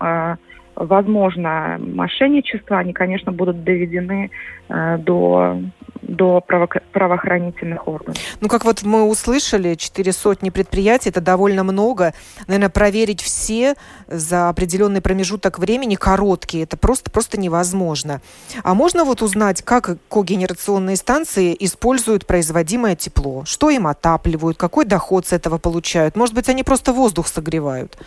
возможно 0.76 1.78
мошенничество, 1.80 2.78
они, 2.78 2.94
конечно, 2.94 3.32
будут 3.32 3.64
доведены 3.64 4.32
э, 4.70 4.98
до 5.00 5.58
до 6.02 6.42
право 6.42 6.68
правоохранительных 6.92 7.88
органов. 7.88 8.18
Ну, 8.42 8.48
как 8.48 8.66
вот 8.66 8.84
мы 8.84 9.04
услышали, 9.04 9.76
четыре 9.76 10.12
сотни 10.12 10.50
предприятий, 10.50 11.10
это 11.10 11.22
довольно 11.22 11.64
много. 11.64 12.14
Наверное, 12.48 12.70
проверить 12.70 13.22
все 13.22 13.76
за 14.08 14.50
определенный 14.50 15.02
промежуток 15.02 15.60
времени, 15.60 15.96
короткий, 15.96 16.60
это 16.64 16.76
просто, 16.76 17.12
просто 17.12 17.40
невозможно. 17.40 18.22
А 18.64 18.74
можно 18.74 19.06
вот 19.06 19.22
узнать, 19.22 19.62
как 19.62 19.98
когенерационные 20.10 20.96
станции 20.96 21.56
используют 21.60 22.26
производимое 22.26 22.96
тепло? 22.96 23.44
Что 23.46 23.70
им 23.70 23.88
отапливают? 23.88 24.58
Какой 24.58 24.86
доход 24.86 25.28
с 25.28 25.34
этого 25.34 25.60
получают? 25.60 26.16
Может 26.16 26.36
быть, 26.36 26.50
они 26.50 26.64
просто 26.64 26.94
воздух 26.94 27.28
согревают? 27.28 27.98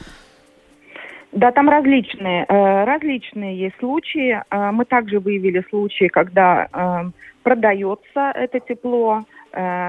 Да, 1.34 1.50
там 1.50 1.68
различные, 1.68 2.46
э, 2.48 2.84
различные 2.84 3.58
есть 3.58 3.76
случаи. 3.80 4.40
Э, 4.50 4.70
мы 4.70 4.84
также 4.84 5.18
выявили 5.18 5.64
случаи, 5.68 6.06
когда 6.06 6.68
э, 6.72 7.10
продается 7.42 8.32
это 8.34 8.60
тепло, 8.60 9.24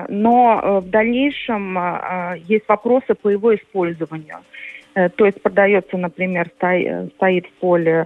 но 0.09 0.81
в 0.83 0.89
дальнейшем 0.91 1.75
есть 2.45 2.67
вопросы 2.67 3.15
по 3.15 3.29
его 3.29 3.55
использованию. 3.55 4.37
То 4.93 5.25
есть 5.25 5.41
продается, 5.41 5.97
например, 5.97 6.51
стоит 6.59 7.47
в 7.47 7.53
поле 7.59 8.05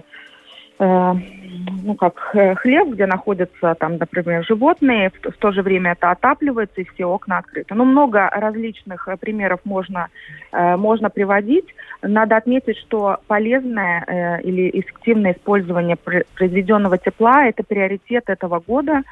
ну, 0.80 1.94
как 1.94 2.30
э, 2.34 2.54
хлеб, 2.54 2.88
где 2.88 3.06
находятся 3.06 3.74
там, 3.74 3.96
например, 3.96 4.44
животные, 4.44 5.10
в, 5.10 5.36
то 5.38 5.52
же 5.52 5.62
время 5.62 5.92
это 5.92 6.10
отапливается 6.10 6.80
и 6.80 6.84
все 6.84 7.04
окна 7.04 7.38
открыты. 7.38 7.74
Ну, 7.74 7.84
много 7.84 8.28
различных 8.30 9.08
э, 9.08 9.16
примеров 9.16 9.60
можно, 9.64 10.08
можно 10.52 11.10
приводить. 11.10 11.66
Надо 12.02 12.36
отметить, 12.36 12.78
что 12.78 13.18
полезное 13.26 14.40
или 14.42 14.70
эффективное 14.80 15.32
использование 15.32 15.96
произведенного 15.96 16.98
тепла– 16.98 17.46
это 17.46 17.62
приоритет 17.62 18.24
этого 18.28 18.60
года. 18.60 19.02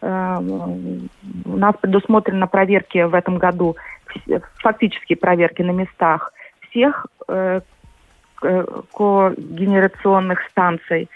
У 0.00 1.56
нас 1.56 1.74
предусмотрено 1.80 2.46
проверки 2.46 3.02
в 3.02 3.14
этом 3.14 3.38
году, 3.38 3.76
фактически 4.62 5.14
проверки 5.14 5.62
на 5.62 5.72
местах 5.72 6.32
всех 6.70 7.06
когенерационных 8.40 10.40
станций. 10.50 11.08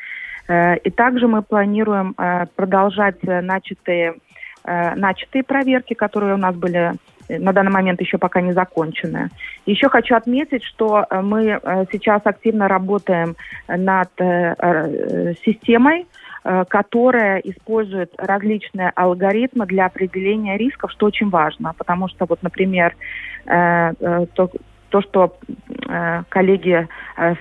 Э, 0.53 0.77
и 0.77 0.91
также 0.91 1.29
мы 1.29 1.43
планируем 1.43 2.15
э, 2.19 2.47
продолжать 2.57 3.17
э, 3.23 3.41
начатые, 3.41 4.15
начатые 4.65 5.43
проверки, 5.43 5.95
которые 5.95 6.35
у 6.35 6.37
нас 6.37 6.55
были 6.55 6.93
на 7.29 7.53
данный 7.53 7.73
момент 7.73 8.01
еще 8.01 8.17
пока 8.17 8.41
не 8.41 8.53
закончены. 8.53 9.29
Еще 9.67 9.89
хочу 9.89 10.15
отметить, 10.15 10.63
что 10.63 11.05
мы 11.11 11.59
сейчас 11.91 12.21
активно 12.25 12.69
работаем 12.69 13.35
над 13.67 14.11
системой, 15.45 16.07
которая 16.45 17.39
использует 17.39 18.13
различные 18.19 18.93
алгоритмы 18.95 19.67
для 19.67 19.87
определения 19.87 20.57
рисков, 20.57 20.93
что 20.93 21.07
очень 21.07 21.29
важно, 21.29 21.75
потому 21.77 22.07
что 22.07 22.27
вот, 22.29 22.41
например, 22.45 22.95
то, 23.45 24.51
то, 24.93 25.01
что 25.01 25.35
э, 25.89 26.23
коллеги 26.29 26.87
э, 27.17 27.35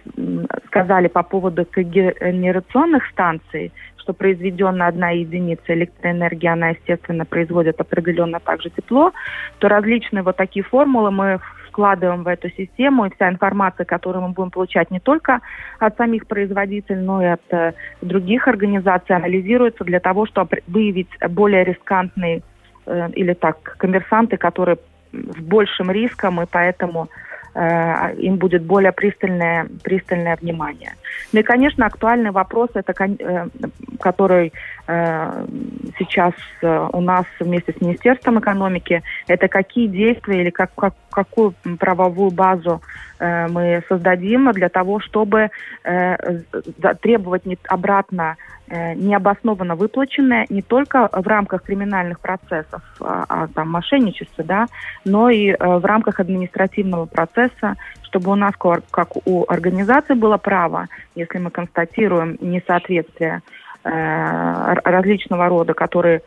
сказали 0.68 1.10
по 1.10 1.22
поводу 1.22 1.66
когенерационных 1.66 3.06
станций, 3.12 3.74
что 3.98 4.14
произведенная 4.14 4.88
одна 4.88 5.10
единица 5.10 5.74
электроэнергии, 5.74 6.48
она, 6.48 6.70
естественно, 6.70 7.26
производит 7.26 7.82
определенно 7.82 8.40
также 8.40 8.70
тепло, 8.70 9.12
то 9.60 9.68
различные 9.68 10.24
вот 10.24 10.38
такие 10.38 10.64
формулы 10.64 11.12
мы 11.12 11.40
вкладываем 11.68 12.24
в 12.24 12.28
эту 12.28 12.50
систему, 12.50 13.06
и 13.06 13.14
вся 13.16 13.30
информация, 13.30 13.86
которую 13.86 14.24
мы 14.24 14.30
будем 14.30 14.52
получать 14.52 14.90
не 14.92 15.02
только 15.02 15.42
от 15.80 15.98
самих 15.98 16.26
производителей, 16.28 17.02
но 17.02 17.22
и 17.22 17.26
от 17.26 17.54
э, 17.54 17.74
других 18.02 18.48
организаций, 18.48 19.14
анализируется 19.14 19.84
для 19.84 20.00
того, 20.00 20.26
чтобы 20.26 20.62
выявить 20.68 21.10
более 21.30 21.66
рискантные 21.66 22.44
э, 22.86 23.10
или 23.12 23.34
так 23.34 23.76
коммерсанты, 23.78 24.38
которые 24.38 24.78
с 25.12 25.42
большим 25.42 25.92
риском, 25.92 26.42
и 26.42 26.46
поэтому 26.50 27.10
Э, 27.54 28.14
им 28.16 28.38
будет 28.38 28.64
более 28.64 28.94
пристальное, 28.94 29.68
пристальное 29.84 30.38
внимание. 30.38 30.94
Ну 31.34 31.42
и, 31.42 31.44
конечно, 31.44 31.86
актуальный 31.86 32.32
вопрос, 32.32 32.70
это, 32.76 32.94
э, 32.94 33.48
который 34.00 34.54
э, 34.88 35.46
сейчас 36.00 36.34
у 36.62 37.02
нас 37.02 37.26
вместе 37.40 37.74
с 37.74 37.82
Министерством 37.82 38.40
экономики, 38.40 39.04
это 39.28 39.50
какие 39.50 39.88
действия 39.88 40.42
или 40.42 40.50
как, 40.50 40.74
как, 40.76 40.94
какую 41.10 41.54
правовую 41.80 42.32
базу 42.32 42.82
мы 43.20 43.84
создадим 43.88 44.52
для 44.52 44.70
того, 44.70 45.00
чтобы 45.00 45.50
требовать 47.02 47.44
обратно 47.68 48.36
необоснованно 48.96 49.76
выплаченное 49.76 50.46
не 50.50 50.62
только 50.62 51.10
в 51.12 51.28
рамках 51.28 51.64
криминальных 51.64 52.20
процессов, 52.20 52.82
а, 53.02 53.26
а 53.28 53.48
там 53.48 53.70
мошенничества, 53.70 54.44
да, 54.44 54.68
но 55.04 55.30
и 55.30 55.52
в 55.52 55.86
рамках 55.86 56.20
административного 56.20 57.06
процесса 57.06 57.76
чтобы 58.12 58.32
у 58.32 58.36
нас, 58.36 58.54
как 58.58 59.16
у 59.26 59.46
организации, 59.48 60.16
было 60.16 60.38
право, 60.38 60.88
если 61.16 61.40
мы 61.40 61.50
констатируем 61.50 62.38
несоответствие 62.42 63.42
э, 63.86 64.74
различного 64.84 65.48
рода, 65.48 65.74
которые 65.74 66.22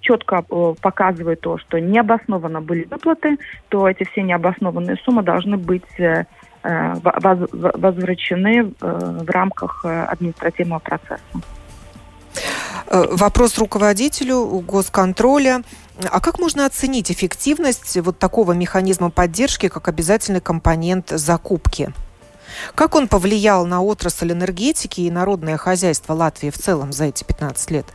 четко 0.00 0.44
э, 0.50 0.74
показывают 0.82 1.40
то, 1.40 1.56
что 1.56 1.80
необоснованно 1.80 2.60
были 2.60 2.84
выплаты, 2.84 3.38
то 3.70 3.88
эти 3.88 4.04
все 4.04 4.22
необоснованные 4.22 4.96
суммы 5.04 5.22
должны 5.22 5.56
быть 5.56 5.98
э, 5.98 6.26
возвращены 6.62 8.72
в 8.80 9.30
рамках 9.30 9.84
административного 9.84 10.78
процесса. 10.78 11.18
Вопрос 12.86 13.58
руководителю 13.58 14.44
госконтроля. 14.66 15.62
А 16.10 16.20
как 16.20 16.38
можно 16.38 16.66
оценить 16.66 17.10
эффективность 17.10 17.96
вот 17.98 18.18
такого 18.18 18.52
механизма 18.52 19.10
поддержки, 19.10 19.68
как 19.68 19.88
обязательный 19.88 20.40
компонент 20.40 21.10
закупки? 21.10 21.92
Как 22.74 22.94
он 22.94 23.08
повлиял 23.08 23.66
на 23.66 23.82
отрасль 23.82 24.32
энергетики 24.32 25.02
и 25.02 25.10
народное 25.10 25.56
хозяйство 25.56 26.12
Латвии 26.12 26.50
в 26.50 26.58
целом 26.58 26.92
за 26.92 27.04
эти 27.04 27.24
15 27.24 27.70
лет? 27.70 27.86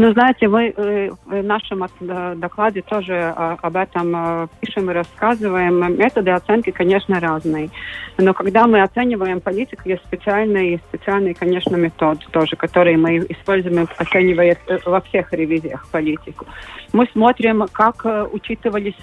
Ну, 0.00 0.12
знаете, 0.12 0.46
мы 0.46 0.72
э, 0.76 1.10
в 1.26 1.42
нашем 1.42 1.82
э, 1.82 2.34
докладе 2.36 2.82
тоже 2.82 3.14
э, 3.14 3.56
об 3.60 3.76
этом 3.76 4.48
пишем 4.60 4.88
и 4.92 4.94
рассказываем. 4.94 5.98
Методы 5.98 6.30
оценки, 6.30 6.70
конечно, 6.70 7.18
разные. 7.18 7.70
Но 8.16 8.32
когда 8.32 8.68
мы 8.68 8.80
оцениваем 8.80 9.40
политику, 9.40 9.88
есть 9.88 10.04
специальный, 10.04 10.80
специальный, 10.88 11.34
конечно, 11.34 11.74
метод 11.74 12.20
тоже, 12.30 12.54
который 12.54 12.96
мы 12.96 13.18
используем, 13.28 13.88
оценивая 13.96 14.56
во 14.84 15.00
всех 15.00 15.32
ревизиях 15.32 15.88
политику. 15.88 16.46
Мы 16.92 17.08
смотрим, 17.12 17.66
как 17.72 18.06
учитывались 18.32 18.94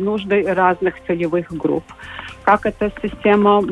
нужды 0.00 0.44
разных 0.54 0.94
целевых 1.04 1.50
групп 1.50 1.84
как 2.48 2.64
эта 2.64 2.90
система 3.02 3.62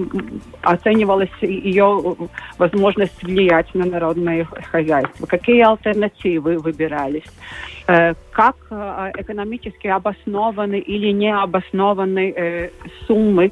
оценивалась, 0.61 1.31
ее 1.41 2.17
возможность 2.59 3.23
влиять 3.23 3.75
на 3.75 3.87
народное 3.87 4.45
хозяйство, 4.45 5.25
какие 5.25 5.62
альтернативы 5.62 6.59
выбирались, 6.59 7.25
э, 7.89 8.12
как 8.33 8.57
э, 8.71 9.12
экономически 9.17 9.87
обоснованы 9.87 10.79
или 10.79 11.11
не 11.12 11.35
обоснованы 11.35 12.35
э, 12.37 12.71
суммы, 13.07 13.51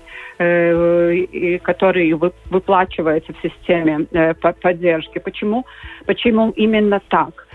которые 1.62 2.16
выплачиваются 2.50 3.32
в 3.32 3.40
системе 3.40 4.06
поддержки. 4.62 5.20
Почему, 5.20 5.64
почему 6.06 6.50
именно 6.50 7.00
так? 7.08 7.46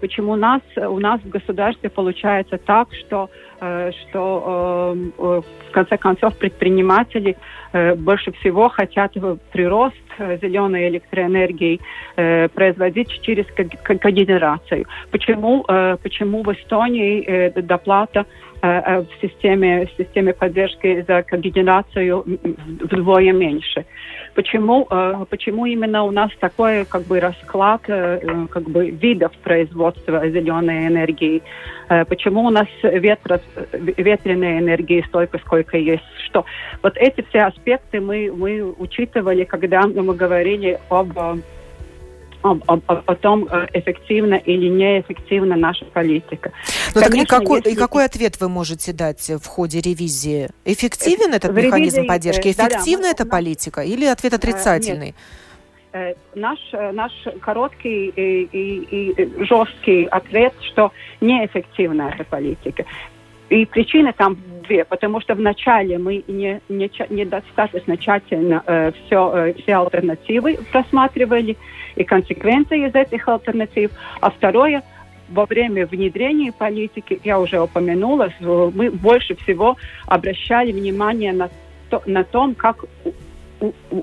Почему 0.00 0.32
у 0.32 0.36
нас, 0.36 0.60
у 0.76 0.98
нас 0.98 1.20
в 1.22 1.30
государстве 1.30 1.88
получается 1.88 2.58
так, 2.58 2.88
что 2.92 3.28
Э, 3.28 3.45
что 3.58 4.94
э, 5.18 5.40
в 5.68 5.72
конце 5.72 5.96
концов 5.96 6.36
предприниматели 6.36 7.36
э, 7.72 7.94
больше 7.94 8.32
всего 8.32 8.68
хотят 8.68 9.16
прирост 9.52 9.96
зеленой 10.18 10.88
электроэнергии 10.88 11.80
производить 12.54 13.10
через 13.22 13.46
когенерацию. 13.46 14.86
Почему, 15.10 15.64
почему 16.02 16.42
в 16.42 16.52
Эстонии 16.52 17.50
доплата 17.60 18.26
в 18.62 19.06
системе, 19.20 19.86
в 19.86 20.02
системе 20.02 20.32
поддержки 20.32 21.04
за 21.06 21.22
когенерацию 21.22 22.24
вдвое 22.80 23.32
меньше? 23.32 23.84
Почему, 24.34 24.86
почему 25.30 25.66
именно 25.66 26.04
у 26.04 26.10
нас 26.10 26.30
такой 26.40 26.84
как 26.84 27.02
бы 27.02 27.20
расклад 27.20 27.82
как 27.86 28.62
бы 28.62 28.90
видов 28.90 29.32
производства 29.42 30.28
зеленой 30.28 30.88
энергии? 30.88 31.42
Почему 32.08 32.44
у 32.44 32.50
нас 32.50 32.66
ветро 32.82 33.40
ветреной 33.72 34.58
энергии 34.58 35.04
столько, 35.06 35.38
сколько 35.38 35.76
есть. 35.76 36.02
Что 36.26 36.44
вот 36.82 36.96
эти 36.96 37.24
все 37.28 37.42
аспекты 37.42 38.00
мы, 38.00 38.32
мы 38.34 38.74
учитывали, 38.78 39.44
когда 39.44 39.82
мы 40.06 40.14
говорили 40.14 40.78
об 40.88 41.18
о, 42.42 42.58
о, 42.68 42.80
о 43.06 43.14
том, 43.16 43.48
эффективна 43.72 44.34
или 44.34 44.68
неэффективна 44.68 45.56
наша 45.56 45.84
политика. 45.86 46.52
Ну 46.94 47.00
так 47.00 47.14
и 47.14 47.24
какой, 47.24 47.58
если... 47.58 47.72
и 47.72 47.74
какой 47.74 48.04
ответ 48.04 48.40
вы 48.40 48.48
можете 48.48 48.92
дать 48.92 49.28
в 49.28 49.46
ходе 49.46 49.80
ревизии? 49.80 50.48
Эффективен 50.64 51.34
этот 51.34 51.52
в 51.52 51.54
механизм 51.54 51.96
ревизии, 51.96 52.08
поддержки? 52.08 52.48
Эффективна 52.48 53.02
да, 53.02 53.08
да, 53.08 53.10
эта 53.10 53.24
мы, 53.24 53.30
политика 53.30 53.80
или 53.80 54.04
ответ 54.04 54.34
отрицательный? 54.34 55.14
Нет. 55.92 56.16
Наш, 56.34 56.58
наш 56.92 57.12
короткий 57.40 58.08
и, 58.08 58.48
и, 58.52 59.14
и 59.14 59.44
жесткий 59.46 60.04
ответ, 60.04 60.52
что 60.60 60.92
неэффективна 61.22 62.12
эта 62.14 62.24
политика. 62.24 62.84
И 63.48 63.64
причины 63.64 64.12
там 64.12 64.36
две, 64.66 64.84
потому 64.84 65.20
что 65.20 65.34
вначале 65.34 65.98
мы 65.98 66.24
не, 66.26 66.60
не, 66.68 66.90
недостаточно 67.10 67.96
тщательно 67.96 68.62
э, 68.66 68.92
все, 68.92 69.32
э, 69.34 69.54
все 69.54 69.76
альтернативы 69.76 70.58
просматривали 70.72 71.56
и 71.94 72.04
консеквенции 72.04 72.88
из 72.88 72.94
этих 72.94 73.28
альтернатив. 73.28 73.92
А 74.20 74.30
второе, 74.30 74.82
во 75.28 75.46
время 75.46 75.86
внедрения 75.86 76.52
политики, 76.52 77.20
я 77.22 77.38
уже 77.38 77.60
упомянула, 77.60 78.32
мы 78.40 78.90
больше 78.90 79.36
всего 79.36 79.76
обращали 80.06 80.72
внимание 80.72 81.32
на, 81.32 81.48
то, 81.88 82.02
на 82.06 82.24
том, 82.24 82.54
как 82.54 82.84
у, 83.60 83.72
у, 83.90 84.02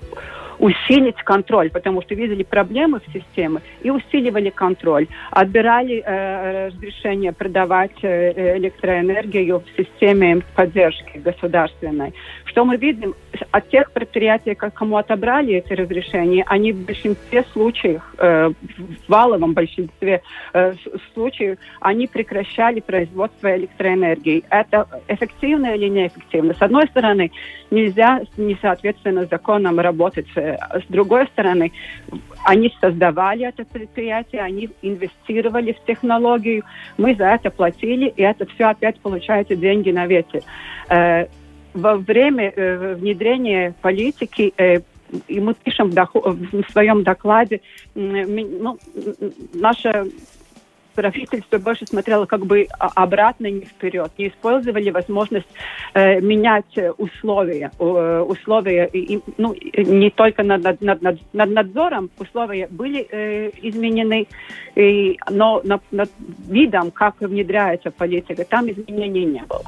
усилить 0.63 1.17
контроль, 1.25 1.69
потому 1.69 2.01
что 2.01 2.15
видели 2.15 2.43
проблемы 2.43 3.01
в 3.05 3.11
системе 3.11 3.59
и 3.81 3.89
усиливали 3.89 4.49
контроль. 4.49 5.07
Отбирали 5.29 6.01
э, 6.05 6.67
разрешение 6.67 7.33
продавать 7.33 8.01
э, 8.01 8.57
электроэнергию 8.57 9.59
в 9.59 9.77
системе 9.77 10.41
поддержки 10.55 11.17
государственной. 11.17 12.13
Что 12.45 12.63
мы 12.63 12.77
видим? 12.77 13.13
От 13.51 13.69
тех 13.69 13.91
предприятий, 13.91 14.55
кому 14.55 14.97
отобрали 14.97 15.55
эти 15.55 15.73
разрешения, 15.73 16.45
они 16.47 16.71
в 16.71 16.85
большинстве 16.85 17.43
случаев, 17.51 18.01
э, 18.17 18.49
в 18.49 19.09
валовом 19.09 19.53
большинстве 19.53 20.21
э, 20.53 20.73
случаев, 21.13 21.57
они 21.81 22.07
прекращали 22.07 22.79
производство 22.79 23.53
электроэнергии. 23.53 24.45
Это 24.49 24.87
эффективно 25.09 25.75
или 25.75 25.89
неэффективно? 25.89 26.53
С 26.53 26.61
одной 26.61 26.87
стороны, 26.87 27.31
нельзя 27.69 28.21
несоответственно 28.37 29.25
законам 29.25 29.79
работать 29.79 30.27
э, 30.35 30.52
с 30.55 30.85
другой 30.89 31.27
стороны, 31.27 31.71
они 32.45 32.73
создавали 32.81 33.47
это 33.47 33.65
предприятие, 33.65 34.41
они 34.41 34.69
инвестировали 34.81 35.73
в 35.73 35.85
технологию, 35.85 36.63
мы 36.97 37.15
за 37.15 37.25
это 37.25 37.49
платили, 37.49 38.13
и 38.15 38.21
это 38.21 38.45
все 38.45 38.65
опять 38.65 38.99
получается 38.99 39.55
деньги 39.55 39.91
на 39.91 40.05
ветер. 40.05 40.41
Э, 40.89 41.27
во 41.73 41.95
время 41.95 42.53
э, 42.55 42.95
внедрения 42.95 43.73
политики 43.81 44.53
э, 44.57 44.81
и 45.27 45.39
мы 45.39 45.53
пишем 45.53 45.91
в 45.91 46.71
своем 46.71 47.03
докладе, 47.03 47.61
ну, 47.93 48.79
наша 49.53 50.07
правительство 50.93 51.57
больше 51.57 51.85
смотрело 51.85 52.25
как 52.25 52.45
бы 52.45 52.67
обратно, 52.79 53.47
не 53.47 53.65
вперед, 53.65 54.11
не 54.17 54.29
использовали 54.29 54.89
возможность 54.89 55.47
э, 55.93 56.19
менять 56.21 56.77
условия, 56.97 57.71
э, 57.79 58.25
условия, 58.27 58.85
и, 58.85 59.21
ну, 59.37 59.53
не 59.53 60.09
только 60.09 60.43
над, 60.43 60.63
над, 60.63 61.01
над, 61.01 61.19
над 61.33 61.49
надзором, 61.49 62.09
условия 62.17 62.67
были 62.67 63.07
э, 63.09 63.51
изменены, 63.61 64.27
и, 64.75 65.17
но 65.29 65.61
над, 65.63 65.81
над 65.91 66.09
видом, 66.47 66.91
как 66.91 67.19
внедряется 67.19 67.91
политика, 67.91 68.45
там 68.45 68.69
изменений 68.69 69.25
не 69.25 69.43
было. 69.43 69.63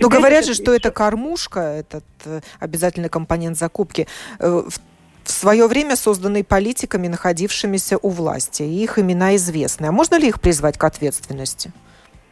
Но 0.00 0.08
говорят 0.08 0.44
же, 0.44 0.54
что 0.54 0.74
это 0.74 0.90
кормушка, 0.90 1.60
этот 1.60 2.04
э, 2.24 2.40
обязательный 2.60 3.08
компонент 3.08 3.56
закупки, 3.56 4.06
э, 4.38 4.62
в 4.68 4.80
в 5.28 5.30
свое 5.30 5.66
время 5.66 5.94
созданы 5.94 6.42
политиками, 6.42 7.06
находившимися 7.06 7.98
у 7.98 8.08
власти. 8.08 8.62
Их 8.62 8.98
имена 8.98 9.36
известны. 9.36 9.86
А 9.86 9.92
можно 9.92 10.18
ли 10.18 10.28
их 10.28 10.40
призвать 10.40 10.78
к 10.78 10.84
ответственности? 10.84 11.70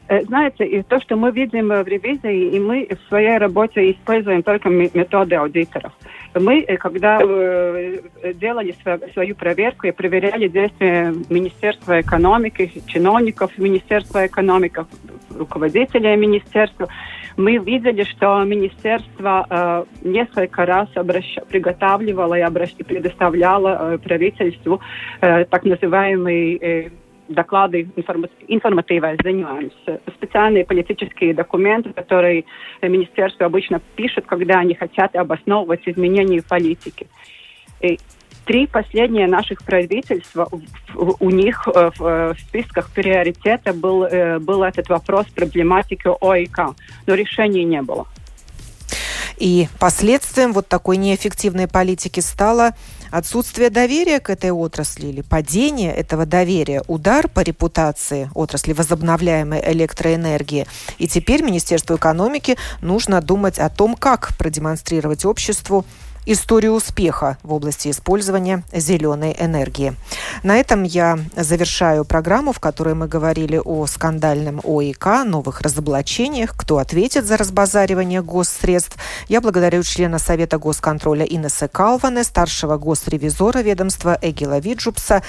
Э, 0.09 0.22
знаете, 0.24 0.64
и 0.64 0.82
то, 0.82 1.00
что 1.00 1.16
мы 1.16 1.32
видим 1.32 1.68
в 1.68 1.86
ревизии, 1.86 2.57
и 2.57 2.61
мы 2.61 2.88
в 2.88 3.09
своей 3.09 3.38
работе 3.38 3.90
используем 3.90 4.42
только 4.42 4.68
методы 4.68 5.34
аудиторов. 5.36 5.92
Мы, 6.34 6.61
э, 6.61 6.76
когда 6.76 7.18
э, 7.20 8.00
делали 8.34 8.74
свою 9.12 9.34
проверку 9.34 9.86
и 9.86 9.90
проверяли 9.90 10.48
действия 10.48 11.12
Министерства 11.28 12.00
экономики, 12.00 12.70
чиновников 12.86 13.59
Министерства 13.59 14.26
экономики, 14.26 14.84
руководителей 15.36 16.16
министерства, 16.16 16.88
мы 17.36 17.59
видели, 17.59 18.04
что 18.04 18.42
министерство 18.44 19.46
э, 19.48 19.84
несколько 20.09 20.64
раз 20.64 20.88
обращ... 20.94 21.36
приготавливало 21.48 22.34
и, 22.34 22.40
обращ... 22.40 22.74
предоставляло 22.74 23.94
э, 23.94 23.98
правительству 23.98 24.80
э, 25.20 25.44
так 25.44 25.64
называемые 25.64 26.57
э, 26.57 26.90
доклады, 27.29 27.89
информативное 28.47 29.16
занимаемся. 29.22 30.01
Специальные 30.16 30.64
политические 30.64 31.35
документы, 31.35 31.93
которые 31.93 32.45
министерство 32.83 33.47
обычно 33.47 33.81
пишет, 33.97 34.27
когда 34.27 34.59
они 34.61 34.74
хотят 34.74 35.14
обосновывать 35.16 35.87
изменения 35.87 36.43
политики. 36.43 37.07
И 37.81 37.99
три 38.47 38.66
последние 38.66 39.27
наших 39.27 39.62
правительства, 39.62 40.49
у 40.95 41.31
них 41.31 41.68
э, 41.68 41.91
в 41.99 42.37
списках 42.39 42.91
приоритета 42.91 43.72
был, 43.74 44.05
э, 44.05 44.39
был 44.39 44.62
этот 44.62 44.89
вопрос 44.89 45.27
проблематики 45.27 46.09
ОИК, 46.20 46.59
но 47.07 47.14
решений 47.14 47.64
не 47.64 47.83
было. 47.83 48.07
И 49.37 49.68
последствием 49.78 50.53
вот 50.53 50.68
такой 50.68 50.97
неэффективной 50.97 51.68
политики 51.68 52.20
стало 52.20 52.74
отсутствие 53.11 53.70
доверия 53.70 54.20
к 54.20 54.30
этой 54.30 54.51
отрасли 54.51 55.07
или 55.07 55.20
падение 55.20 55.95
этого 55.95 56.26
доверия, 56.26 56.82
удар 56.87 57.28
по 57.28 57.41
репутации 57.41 58.30
отрасли 58.34 58.72
возобновляемой 58.72 59.62
электроэнергии. 59.72 60.66
И 60.99 61.07
теперь 61.07 61.43
Министерству 61.43 61.97
экономики 61.97 62.57
нужно 62.80 63.20
думать 63.20 63.59
о 63.59 63.68
том, 63.68 63.95
как 63.95 64.37
продемонстрировать 64.37 65.24
обществу 65.24 65.84
историю 66.27 66.72
успеха 66.72 67.39
в 67.43 67.53
области 67.53 67.91
использования 67.91 68.64
зеленой 68.72 69.35
энергии. 69.39 69.95
На 70.43 70.57
этом 70.57 70.83
я 70.83 71.18
завершаю 71.35 72.05
программу, 72.05 72.53
в 72.53 72.61
которой 72.61 72.95
мы 72.95 73.09
говорили 73.09 73.61
о 73.64 73.87
скандальном 73.87 74.61
ОИК, 74.62 75.24
новых 75.24 75.62
разоблачениях, 75.62 76.55
кто 76.57 76.79
ответит 76.79 77.24
за 77.24 77.37
разбазаривание 77.37 78.22
госсредств. 78.22 78.97
Я 79.29 79.41
благодарю 79.41 79.83
члена 79.83 80.18
Совета 80.18 80.59
госконтроля 80.59 81.24
Инессы 81.24 81.68
Калваны, 81.68 82.24
старшего 82.24 82.77
госревизора 82.77 83.61
ведомства 83.61 84.18
Эгила 84.20 84.59
Виджупса, 84.59 85.22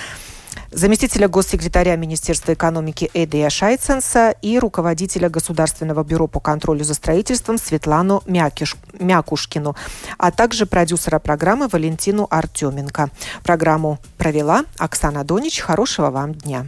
заместителя 0.72 1.28
госсекретаря 1.28 1.95
Министерства 1.95 2.53
экономики 2.53 3.10
Эдия 3.14 3.49
Шайценса 3.49 4.36
и 4.41 4.60
руководителя 4.60 5.30
Государственного 5.30 6.03
бюро 6.03 6.28
по 6.28 6.39
контролю 6.39 6.84
за 6.84 6.93
строительством 6.93 7.58
Светлану 7.58 8.24
Мякиш, 8.26 8.76
Мякушкину, 8.99 9.76
а 10.18 10.32
также 10.32 10.66
продюсера 10.66 11.20
программы 11.20 11.68
Валентину 11.68 12.28
Артеменко. 12.30 13.10
Программу 13.43 13.99
провела 14.18 14.66
Оксана 14.78 15.24
Донич. 15.24 15.60
Хорошего 15.60 16.10
вам 16.10 16.34
дня. 16.34 16.68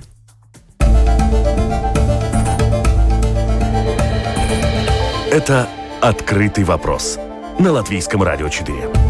Это 5.32 5.68
«Открытый 6.02 6.64
вопрос» 6.64 7.20
на 7.60 7.72
Латвийском 7.72 8.24
радио 8.24 8.50
4. 8.50 9.09